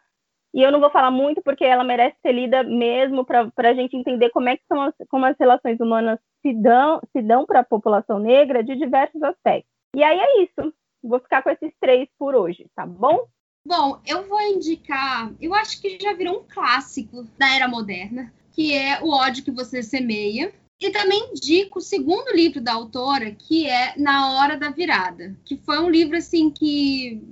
[0.53, 3.97] E eu não vou falar muito porque ela merece ser lida mesmo para a gente
[3.97, 7.61] entender como é que são as, como as relações humanas se dão se dão para
[7.61, 9.71] a população negra de diversos aspectos.
[9.95, 10.75] E aí é isso.
[11.03, 13.27] Vou ficar com esses três por hoje, tá bom?
[13.65, 18.73] Bom, eu vou indicar, eu acho que já virou um clássico da era moderna, que
[18.73, 20.53] é O ódio que você semeia.
[20.81, 25.59] E também indico o segundo livro da autora, que é Na Hora da Virada, que
[25.59, 27.23] foi um livro assim que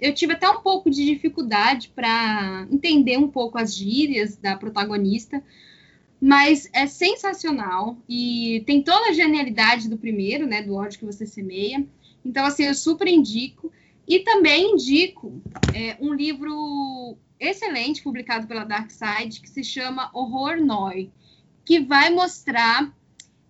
[0.00, 5.42] eu tive até um pouco de dificuldade para entender um pouco as gírias da protagonista,
[6.20, 11.26] mas é sensacional e tem toda a genialidade do primeiro, né, do ódio que você
[11.26, 11.86] semeia.
[12.24, 13.72] Então, assim, eu super indico.
[14.06, 15.42] E também indico
[15.74, 21.10] é, um livro excelente publicado pela Dark Side que se chama Horror Noi,
[21.64, 22.92] que vai mostrar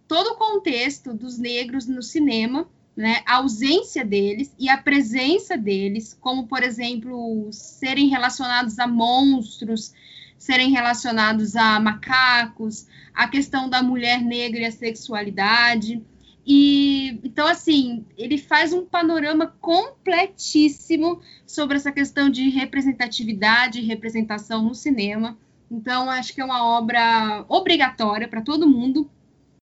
[0.06, 6.16] todo o contexto dos negros no cinema, né, a ausência deles e a presença deles,
[6.20, 9.92] como por exemplo serem relacionados a monstros,
[10.38, 16.02] serem relacionados a macacos, a questão da mulher negra e a sexualidade.
[16.46, 24.62] E então, assim, ele faz um panorama completíssimo sobre essa questão de representatividade e representação
[24.62, 25.38] no cinema.
[25.70, 29.10] Então, acho que é uma obra obrigatória para todo mundo,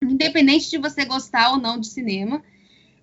[0.01, 2.43] independente de você gostar ou não de cinema.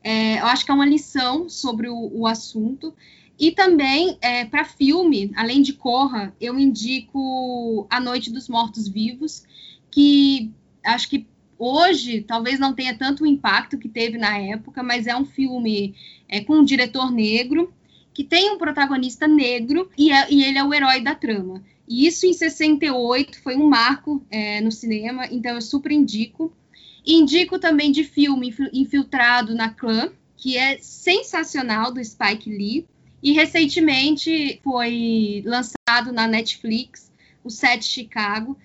[0.03, 2.93] É, eu acho que é uma lição sobre o, o assunto.
[3.39, 9.45] E também, é, para filme, além de Corra, eu indico A Noite dos Mortos Vivos,
[9.91, 10.51] que
[10.85, 11.27] acho que
[11.59, 15.95] hoje talvez não tenha tanto impacto que teve na época, mas é um filme
[16.29, 17.73] é, com um diretor negro,
[18.15, 21.63] que tem um protagonista negro e, é, e, ele é o herói da trama.
[21.89, 26.53] E isso em 68 foi um marco é, no cinema, então eu super indico.
[27.07, 32.87] Indico também de filme Infiltrado na Clã, que é sensacional, do Spike Lee.
[33.23, 37.11] E recentemente foi lançado na Netflix,
[37.43, 38.57] o Set Chicago,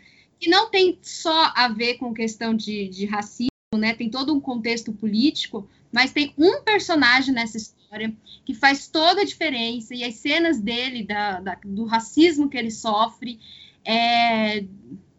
[0.44, 3.94] que não tem só a ver com questão de, de racismo, né?
[3.94, 9.26] Tem todo um contexto político, mas tem um personagem nessa história que faz toda a
[9.26, 13.40] diferença e as cenas dele da, da, do racismo que ele sofre
[13.86, 14.66] é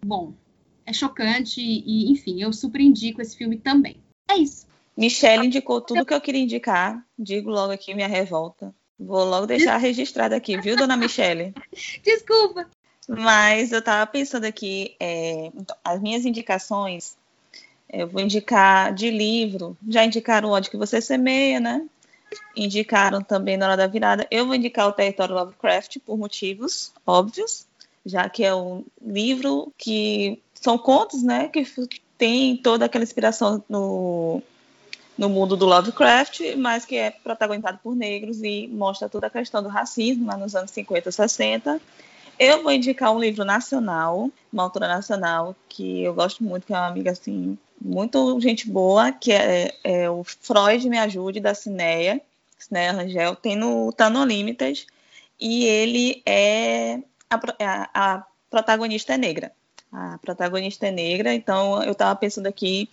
[0.05, 0.35] bom,
[0.85, 3.97] é chocante e enfim, eu super indico esse filme também.
[4.29, 4.67] É isso.
[4.95, 7.03] Michelle indicou tudo que eu queria indicar.
[7.19, 8.75] Digo logo aqui minha revolta.
[8.99, 11.55] Vou logo deixar registrado aqui, viu, dona Michelle?
[12.05, 12.69] Desculpa.
[13.09, 17.17] Mas eu estava pensando aqui, é, então, as minhas indicações,
[17.89, 21.87] eu vou indicar de livro, já indicaram o que você semeia, né?
[22.57, 24.27] Indicaram também na hora da virada.
[24.31, 27.67] Eu vou indicar o Território Lovecraft por motivos óbvios,
[28.05, 31.49] já que é um livro que são contos, né?
[31.49, 31.65] Que
[32.17, 34.43] tem toda aquela inspiração no
[35.17, 39.63] no mundo do Lovecraft, mas que é protagonizado por negros e mostra toda a questão
[39.63, 41.81] do racismo lá nos anos 50, 60.
[42.39, 46.77] Eu vou indicar um livro nacional, uma autora nacional que eu gosto muito, que é
[46.77, 52.21] uma amiga assim, muito gente boa, que é, é o Freud Me Ajude, da Cineia,
[52.59, 54.27] Cineia Rangel, tem no, tá no
[55.41, 59.53] e ele é a, a, a protagonista é negra.
[59.93, 62.89] A protagonista é negra, então eu estava pensando aqui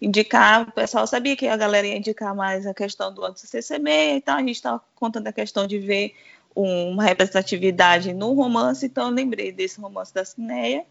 [0.00, 4.34] indicar, o pessoal sabia que a galera ia indicar mais a questão do CCB, então
[4.34, 6.14] a gente estava contando a questão de ver
[6.54, 10.84] uma representatividade no romance, então eu lembrei desse romance da Cineia.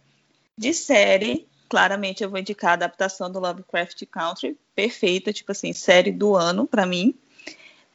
[0.58, 6.12] De série, claramente eu vou indicar a adaptação do Lovecraft Country, perfeita, tipo assim, série
[6.12, 7.16] do ano para mim.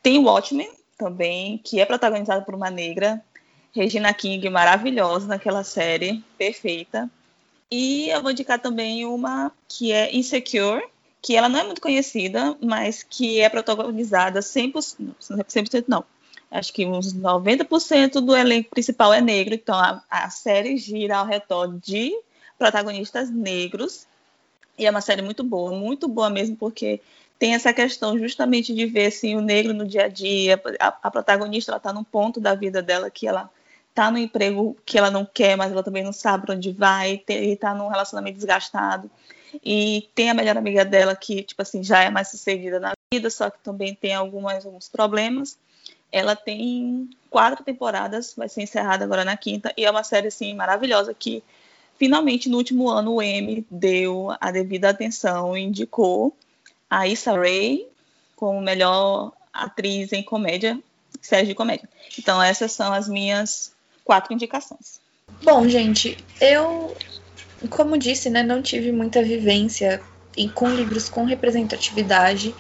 [0.02, 3.22] Tem Watchmen também, que é protagonizado por uma negra,
[3.72, 7.10] Regina King, maravilhosa naquela série, perfeita.
[7.70, 10.82] E eu vou indicar também uma que é Insecure,
[11.20, 16.04] que ela não é muito conhecida, mas que é protagonizada 100%, 100% não,
[16.50, 21.26] acho que uns 90% do elenco principal é negro, então a, a, série gira ao
[21.26, 22.12] redor de
[22.58, 24.06] protagonistas negros,
[24.78, 27.00] e é uma série muito boa, muito boa mesmo, porque
[27.38, 31.10] tem essa questão justamente de ver assim, o negro no dia a dia, a, a
[31.10, 33.50] protagonista está num ponto da vida dela que ela
[33.90, 37.22] está no emprego que ela não quer, mas ela também não sabe para onde vai,
[37.28, 39.10] está num relacionamento desgastado,
[39.64, 43.30] e tem a melhor amiga dela que, tipo assim, já é mais sucedida na vida,
[43.30, 45.58] só que também tem algumas, alguns problemas.
[46.10, 50.54] Ela tem quatro temporadas, vai ser encerrada agora na quinta, e é uma série, assim,
[50.54, 51.42] maravilhosa que,
[51.98, 56.34] finalmente, no último ano, o Emmy deu a devida atenção e indicou
[56.88, 57.86] a Issa Rae
[58.34, 60.78] como melhor atriz em comédia,
[61.20, 61.88] série de comédia.
[62.18, 63.72] Então, essas são as minhas
[64.04, 65.00] quatro indicações.
[65.42, 66.94] Bom, gente, eu
[67.70, 70.00] como disse, né, não tive muita vivência
[70.36, 72.54] em, com livros com representatividade.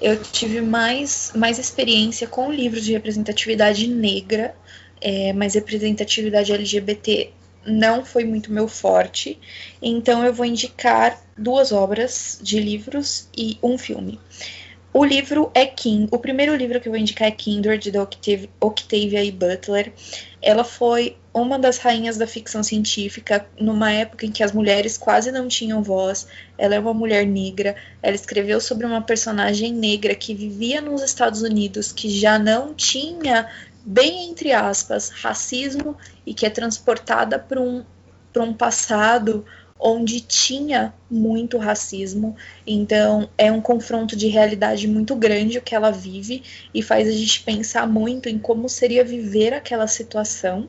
[0.00, 4.54] Eu tive mais, mais experiência com livros de representatividade negra,
[5.00, 7.30] é, mas representatividade LGBT
[7.66, 9.38] não foi muito meu forte.
[9.82, 14.20] Então eu vou indicar duas obras de livros e um filme.
[14.92, 16.08] O livro é King.
[16.10, 18.08] O primeiro livro que eu vou indicar é Kindred, da
[18.60, 19.30] Octavia E.
[19.30, 19.92] Butler.
[20.40, 25.30] Ela foi uma das rainhas da ficção científica numa época em que as mulheres quase
[25.30, 26.26] não tinham voz.
[26.56, 27.76] Ela é uma mulher negra.
[28.02, 33.50] Ela escreveu sobre uma personagem negra que vivia nos Estados Unidos, que já não tinha,
[33.84, 37.84] bem entre aspas, racismo e que é transportada para um,
[38.34, 39.44] um passado
[39.78, 42.34] onde tinha muito racismo.
[42.66, 47.12] Então, é um confronto de realidade muito grande o que ela vive e faz a
[47.12, 50.66] gente pensar muito em como seria viver aquela situação.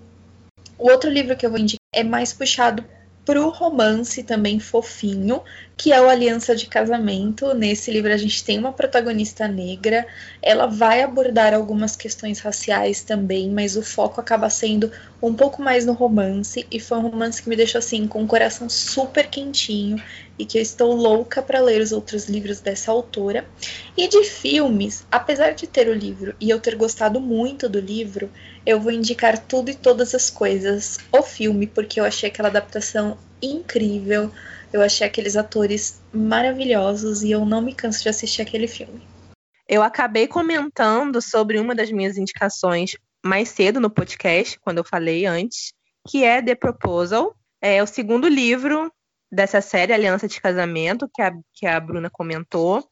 [0.78, 2.84] O outro livro que eu vou indicar é mais puxado
[3.28, 5.42] pro romance também fofinho,
[5.76, 7.54] que é o Aliança de Casamento.
[7.54, 10.08] Nesse livro a gente tem uma protagonista negra.
[10.42, 14.90] Ela vai abordar algumas questões raciais também, mas o foco acaba sendo
[15.22, 18.28] um pouco mais no romance e foi um romance que me deixou assim com o
[18.28, 20.02] coração super quentinho
[20.38, 23.46] e que eu estou louca para ler os outros livros dessa autora.
[23.96, 28.30] E de filmes, apesar de ter o livro e eu ter gostado muito do livro,
[28.66, 33.18] eu vou indicar tudo e todas as coisas o filme, porque eu achei aquela adaptação
[33.42, 34.32] incrível.
[34.72, 39.02] Eu achei aqueles atores maravilhosos e eu não me canso de assistir aquele filme.
[39.68, 45.26] Eu acabei comentando sobre uma das minhas indicações mais cedo no podcast, quando eu falei
[45.26, 45.74] antes,
[46.08, 47.36] que é The Proposal.
[47.62, 48.92] É o segundo livro
[49.32, 52.84] dessa série, Aliança de Casamento, que a, que a Bruna comentou,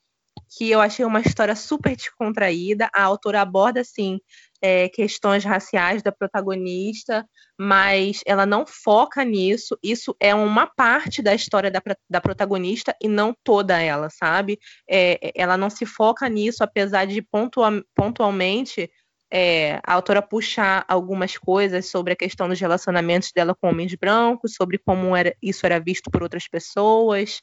[0.58, 2.90] que eu achei uma história super descontraída.
[2.94, 4.20] A autora aborda, assim,
[4.62, 7.26] é, questões raciais da protagonista,
[7.58, 9.78] mas ela não foca nisso.
[9.82, 14.60] Isso é uma parte da história da, da protagonista e não toda ela, sabe?
[14.90, 18.90] É, ela não se foca nisso, apesar de pontual, pontualmente
[19.38, 24.54] é, a autora puxar algumas coisas sobre a questão dos relacionamentos dela com homens brancos,
[24.54, 27.42] sobre como era, isso era visto por outras pessoas.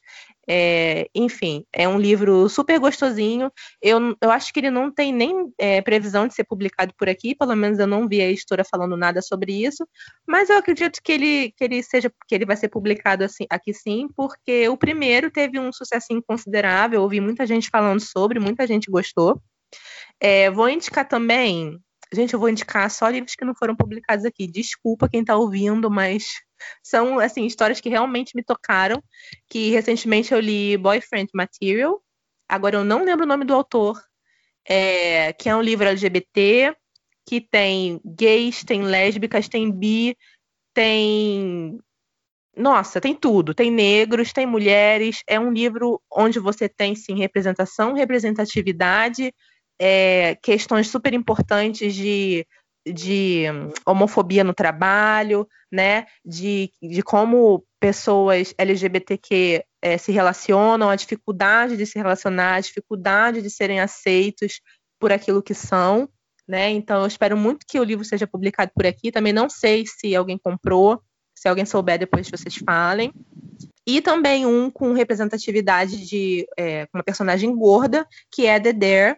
[0.49, 3.53] É, enfim, é um livro super gostosinho.
[3.83, 7.35] Eu, eu acho que ele não tem nem é, previsão de ser publicado por aqui,
[7.35, 9.87] pelo menos eu não vi a editora falando nada sobre isso,
[10.27, 13.75] mas eu acredito que ele, que ele seja que ele vai ser publicado assim, aqui
[13.75, 18.91] sim, porque o primeiro teve um sucesso considerável, ouvi muita gente falando sobre, muita gente
[18.91, 19.39] gostou.
[20.21, 21.79] É, vou indicar também.
[22.13, 24.47] Gente, eu vou indicar só livros que não foram publicados aqui.
[24.47, 26.27] Desculpa quem está ouvindo, mas
[26.83, 29.03] são assim histórias que realmente me tocaram.
[29.49, 32.03] Que recentemente eu li Boyfriend Material.
[32.49, 34.01] Agora eu não lembro o nome do autor.
[34.65, 36.77] É, que é um livro LGBT
[37.27, 40.17] que tem gays, tem lésbicas, tem bi,
[40.75, 41.79] tem
[42.57, 43.55] nossa, tem tudo.
[43.55, 45.23] Tem negros, tem mulheres.
[45.27, 49.33] É um livro onde você tem, sim, representação, representatividade,
[49.81, 52.47] é, questões super importantes de,
[52.87, 53.45] de
[53.87, 56.07] homofobia no trabalho, né?
[56.25, 63.43] De, de como pessoas LGBTQ é, se relacionam, a dificuldade de se relacionar, a dificuldade
[63.43, 64.61] de serem aceitos
[65.01, 66.09] por aquilo que são.
[66.47, 66.71] Né?
[66.71, 69.11] Então, eu espero muito que o livro seja publicado por aqui.
[69.11, 71.03] Também não sei se alguém comprou,
[71.35, 73.13] se alguém souber, depois vocês falem.
[73.85, 79.17] E também um com representatividade de é, uma personagem gorda, que é The Dare,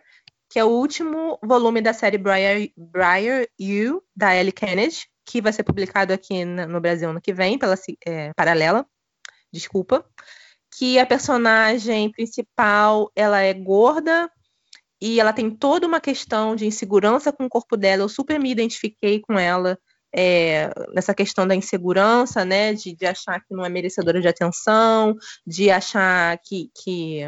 [0.54, 5.52] que é o último volume da série Briar, Briar You, da Ellie Kennedy, que vai
[5.52, 7.74] ser publicado aqui no Brasil ano que vem, pela
[8.06, 8.86] é, paralela,
[9.52, 10.08] desculpa.
[10.78, 14.30] Que a personagem principal, ela é gorda,
[15.02, 18.04] e ela tem toda uma questão de insegurança com o corpo dela.
[18.04, 19.76] Eu super me identifiquei com ela
[20.14, 25.16] é, nessa questão da insegurança, né, de, de, achar que não é merecedora de atenção,
[25.44, 27.22] de achar que, que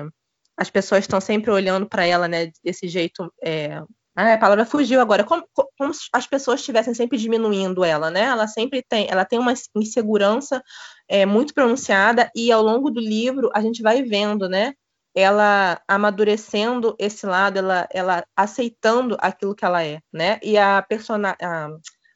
[0.57, 3.33] as pessoas estão sempre olhando para ela, né, desse jeito.
[3.45, 3.83] É...
[4.19, 5.25] Ah, a palavra fugiu agora.
[5.25, 5.47] Como,
[5.77, 8.23] como se as pessoas estivessem sempre diminuindo ela, né?
[8.23, 10.63] Ela sempre tem, ela tem uma insegurança
[11.07, 14.73] é, muito pronunciada e ao longo do livro a gente vai vendo, né?
[15.15, 20.39] Ela amadurecendo esse lado, ela, ela aceitando aquilo que ela é, né?
[20.43, 21.37] E a personagem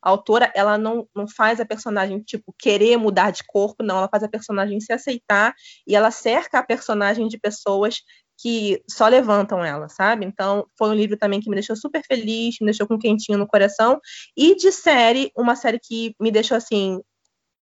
[0.02, 4.08] a autora, ela não, não faz a personagem, tipo, querer mudar de corpo, não, ela
[4.08, 5.54] faz a personagem se aceitar
[5.86, 8.02] e ela cerca a personagem de pessoas
[8.40, 10.24] que só levantam ela, sabe?
[10.24, 13.38] Então, foi um livro também que me deixou super feliz, me deixou com um quentinho
[13.38, 14.00] no coração.
[14.36, 17.00] E de série, uma série que me deixou assim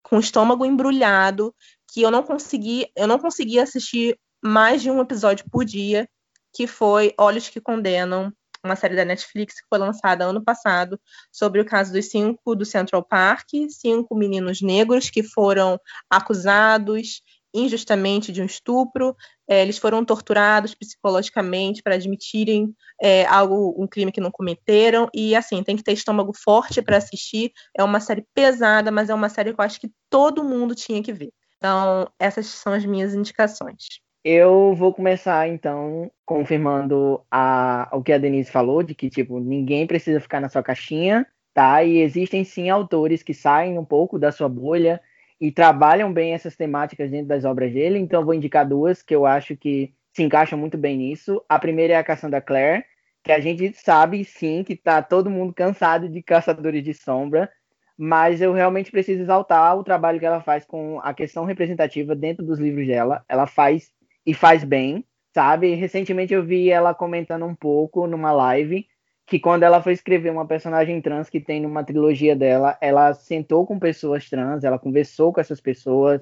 [0.03, 1.55] com o estômago embrulhado,
[1.93, 6.09] que eu não consegui, eu não consegui assistir mais de um episódio por dia,
[6.55, 8.33] que foi Olhos que Condenam,
[8.65, 11.01] uma série da Netflix que foi lançada ano passado
[11.33, 15.79] sobre o caso dos cinco do Central Park, cinco meninos negros que foram
[16.11, 17.23] acusados
[17.59, 19.17] injustamente de um estupro.
[19.49, 25.09] É, eles foram torturados psicologicamente para admitirem é, algo, um crime que não cometeram.
[25.15, 27.53] E assim, tem que ter estômago forte para assistir.
[27.77, 31.03] É uma série pesada, mas é uma série que eu acho que todo mundo tinha
[31.03, 31.31] que ver.
[31.57, 34.01] Então, essas são as minhas indicações.
[34.25, 39.87] Eu vou começar, então, confirmando a, o que a Denise falou, de que, tipo, ninguém
[39.87, 41.83] precisa ficar na sua caixinha, tá?
[41.83, 45.01] E existem, sim, autores que saem um pouco da sua bolha
[45.41, 47.99] e trabalham bem essas temáticas dentro das obras dele.
[47.99, 51.43] Então, vou indicar duas que eu acho que se encaixam muito bem nisso.
[51.49, 52.85] A primeira é a Cassandra Clare,
[53.23, 57.49] que a gente sabe, sim, que tá todo mundo cansado de Caçadores de Sombra,
[57.97, 62.45] mas eu realmente preciso exaltar o trabalho que ela faz com a questão representativa dentro
[62.45, 63.25] dos livros dela.
[63.29, 63.93] Ela faz
[64.25, 65.75] e faz bem, sabe?
[65.75, 68.87] Recentemente eu vi ela comentando um pouco numa live
[69.29, 73.67] que quando ela foi escrever uma personagem trans que tem numa trilogia dela, ela sentou
[73.67, 76.21] com pessoas trans, ela conversou com essas pessoas,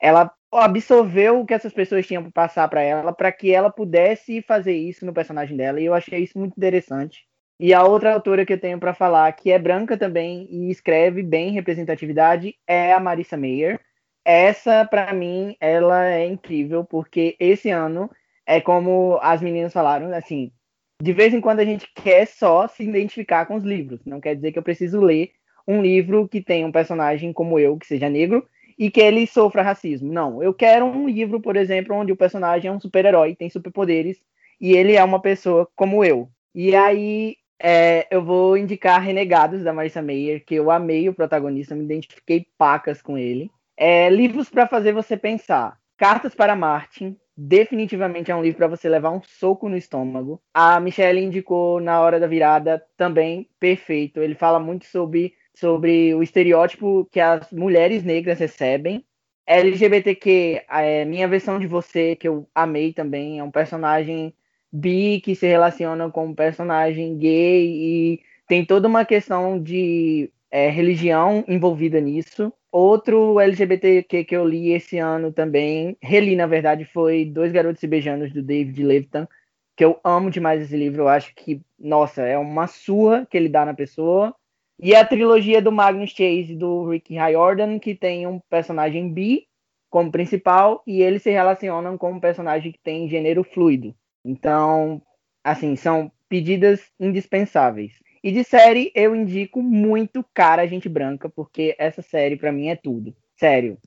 [0.00, 4.42] ela absorveu o que essas pessoas tinham para passar para ela, para que ela pudesse
[4.42, 7.26] fazer isso no personagem dela, e eu achei isso muito interessante.
[7.60, 11.22] E a outra autora que eu tenho para falar, que é branca também e escreve
[11.22, 13.80] bem representatividade, é a Marissa Mayer
[14.28, 18.10] essa para mim ela é incrível porque esse ano
[18.46, 20.52] é como as meninas falaram, assim,
[21.00, 24.00] de vez em quando a gente quer só se identificar com os livros.
[24.04, 25.30] Não quer dizer que eu preciso ler
[25.66, 28.46] um livro que tem um personagem como eu, que seja negro,
[28.78, 30.12] e que ele sofra racismo.
[30.12, 34.18] Não, eu quero um livro, por exemplo, onde o personagem é um super-herói, tem superpoderes,
[34.60, 36.28] e ele é uma pessoa como eu.
[36.54, 41.74] E aí é, eu vou indicar Renegados, da Marissa Mayer, que eu amei o protagonista,
[41.74, 43.50] me identifiquei pacas com ele.
[43.76, 45.76] É, livros para fazer você pensar.
[45.96, 50.42] Cartas para Martin, definitivamente é um livro para você levar um soco no estômago.
[50.52, 54.20] A Michelle indicou na hora da virada também perfeito.
[54.20, 59.04] Ele fala muito sobre, sobre o estereótipo que as mulheres negras recebem.
[59.46, 64.34] LGBTQ, é, minha versão de você, que eu amei também, é um personagem
[64.72, 70.68] bi que se relaciona com um personagem gay e tem toda uma questão de é,
[70.68, 72.52] religião envolvida nisso.
[72.70, 77.86] Outro LGBTQ que eu li esse ano também, reli na verdade, foi Dois Garotos Se
[77.86, 79.26] Beijando, do David Levitan,
[79.74, 81.02] que eu amo demais esse livro.
[81.02, 84.34] Eu acho que, nossa, é uma surra que ele dá na pessoa.
[84.78, 89.48] E a trilogia do Magnus Chase do Rick Riordan, que tem um personagem bi
[89.90, 93.94] como principal e eles se relacionam com um personagem que tem gênero fluido.
[94.24, 95.00] Então,
[95.42, 97.92] assim, são pedidas indispensáveis.
[98.22, 102.76] E de série, eu indico muito Cara Gente Branca, porque essa série para mim é
[102.76, 103.14] tudo.
[103.36, 103.78] Sério.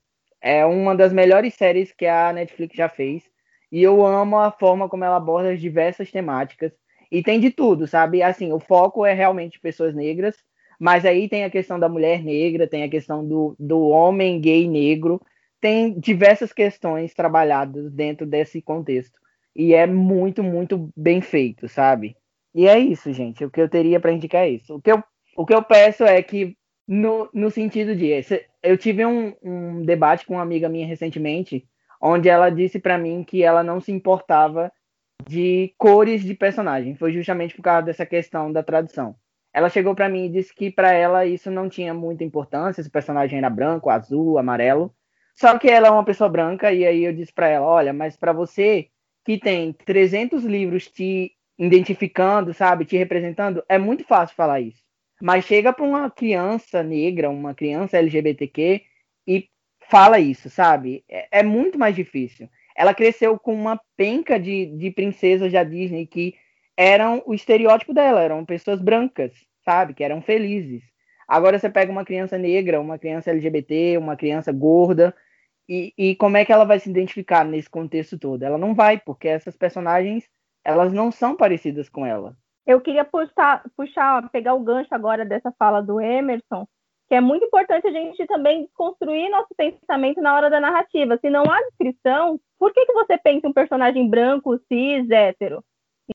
[0.42, 3.24] É uma das melhores séries que a Netflix já fez.
[3.72, 6.72] E eu amo a forma como ela aborda as diversas temáticas.
[7.12, 8.24] E tem de tudo, sabe?
[8.24, 10.36] Assim, o foco é realmente pessoas negras,
[10.80, 14.68] mas aí tem a questão da mulher negra, tem a questão do, do homem gay
[14.68, 15.22] negro,
[15.60, 19.20] tem diversas questões trabalhadas dentro desse contexto.
[19.56, 22.16] E é muito, muito bem feito, sabe?
[22.54, 23.46] E é isso, gente.
[23.46, 24.76] O que eu teria para indicar é isso.
[24.76, 25.04] O que eu,
[25.36, 28.12] o que eu peço é que, no, no sentido de.
[28.62, 31.66] Eu tive um, um debate com uma amiga minha recentemente,
[32.02, 34.72] onde ela disse para mim que ela não se importava
[35.28, 36.96] de cores de personagem.
[36.96, 39.16] Foi justamente por causa dessa questão da tradução.
[39.54, 42.90] Ela chegou para mim e disse que para ela isso não tinha muita importância, se
[42.90, 44.94] o personagem era branco, azul, amarelo.
[45.36, 48.16] Só que ela é uma pessoa branca e aí eu disse para ela, olha, mas
[48.16, 48.88] para você
[49.26, 54.82] que tem 300 livros te identificando, sabe, te representando, é muito fácil falar isso.
[55.22, 58.82] Mas chega para uma criança negra, uma criança LGBTQ
[59.28, 59.48] e
[59.90, 61.04] fala isso, sabe?
[61.08, 62.50] É, é, muito mais difícil.
[62.76, 66.36] Ela cresceu com uma penca de, de princesas da Disney que
[66.76, 69.32] eram o estereótipo dela, eram pessoas brancas,
[69.64, 69.94] sabe?
[69.94, 70.82] Que eram felizes.
[71.28, 75.16] Agora você pega uma criança negra, uma criança LGBT, uma criança gorda,
[75.70, 78.44] e, e como é que ela vai se identificar nesse contexto todo?
[78.44, 80.28] Ela não vai, porque essas personagens,
[80.64, 82.36] elas não são parecidas com ela.
[82.66, 86.68] Eu queria puxar, puxar, pegar o gancho agora dessa fala do Emerson,
[87.10, 91.18] que é muito importante a gente também desconstruir nosso pensamento na hora da narrativa.
[91.18, 95.64] Se não há descrição, por que, que você pensa um personagem branco, cis, hétero?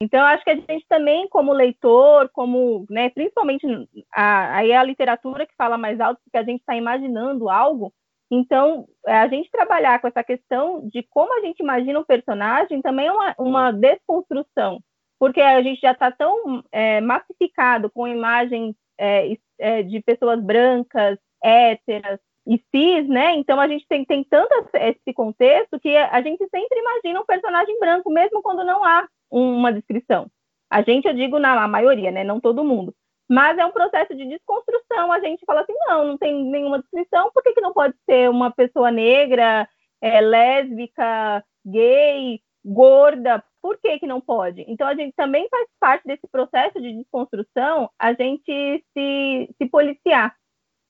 [0.00, 3.66] Então, acho que a gente também, como leitor, como, né, principalmente
[4.14, 7.92] aí é a literatura que fala mais alto, porque a gente está imaginando algo.
[8.30, 12.82] Então, é, a gente trabalhar com essa questão de como a gente imagina um personagem
[12.82, 14.80] também é uma, uma desconstrução,
[15.18, 21.18] porque a gente já está tão é, massificado com imagens é, é, de pessoas brancas,
[21.42, 23.34] héteras e cis, né?
[23.36, 27.78] Então, a gente tem, tem tanto esse contexto que a gente sempre imagina um personagem
[27.78, 30.28] branco, mesmo quando não há uma descrição.
[30.70, 32.24] A gente, eu digo na maioria, né?
[32.24, 32.92] Não todo mundo.
[33.28, 35.10] Mas é um processo de desconstrução.
[35.10, 38.30] A gente fala assim, não, não tem nenhuma descrição, por que, que não pode ser
[38.30, 39.68] uma pessoa negra,
[40.00, 43.42] é, lésbica, gay, gorda?
[43.60, 44.64] Por que, que não pode?
[44.68, 50.34] Então, a gente também faz parte desse processo de desconstrução, a gente se, se policiar.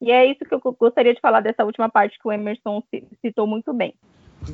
[0.00, 2.82] E é isso que eu gostaria de falar dessa última parte que o Emerson
[3.24, 3.94] citou muito bem.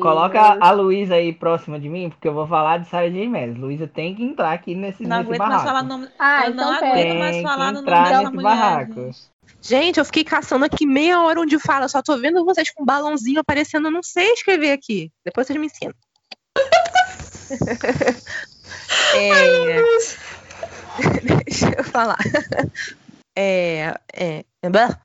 [0.00, 3.28] Coloca a Luísa aí próxima de mim, porque eu vou falar de Sarah J.
[3.28, 3.58] Maas.
[3.58, 5.56] Luísa tem que entrar aqui nesse, não nesse aguento barraco.
[5.56, 6.08] Mais falar nome...
[6.16, 6.92] Ah, eu então não pera.
[6.92, 8.48] aguento mais falar no nome entrar dessa nesse mulher.
[8.48, 9.10] barraco.
[9.60, 9.98] Gente.
[9.98, 11.88] Eu fiquei caçando aqui meia hora onde fala.
[11.88, 13.88] Só tô vendo vocês com um balãozinho aparecendo.
[13.88, 15.10] Eu não sei escrever aqui.
[15.24, 15.94] Depois vocês me ensinam.
[19.16, 19.82] é...
[21.44, 22.18] Deixa eu falar.
[23.42, 24.44] É, é,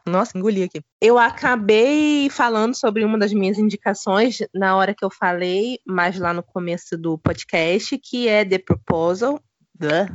[0.05, 0.81] nossa, engoli aqui.
[1.01, 6.33] Eu acabei falando sobre uma das minhas indicações na hora que eu falei, mas lá
[6.33, 9.39] no começo do podcast, que é The Proposal.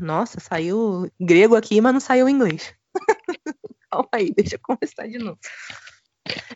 [0.03, 2.75] Nossa, saiu grego aqui, mas não saiu inglês.
[3.91, 5.39] Calma aí, deixa eu começar de novo.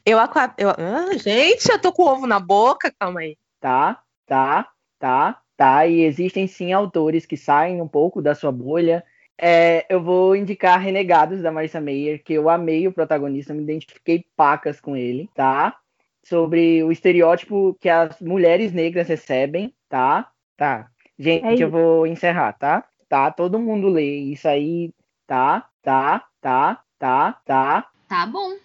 [0.05, 0.19] Eu,
[0.59, 3.39] eu ah, gente, eu tô com ovo na boca, calma aí.
[3.59, 5.87] Tá, tá, tá, tá.
[5.87, 9.03] E existem sim autores que saem um pouco da sua bolha.
[9.41, 14.25] É, eu vou indicar Renegados da Marissa Meyer, que eu amei o protagonista, me identifiquei
[14.37, 15.77] pacas com ele, tá?
[16.25, 20.31] Sobre o estereótipo que as mulheres negras recebem, tá?
[20.57, 20.89] Tá.
[21.19, 22.85] Gente, É eu vou encerrar, tá?
[23.09, 24.91] Tá, todo mundo lê isso aí,
[25.27, 25.69] tá?
[25.83, 27.89] Tá, tá, tá, tá.
[28.09, 28.64] Tá bom.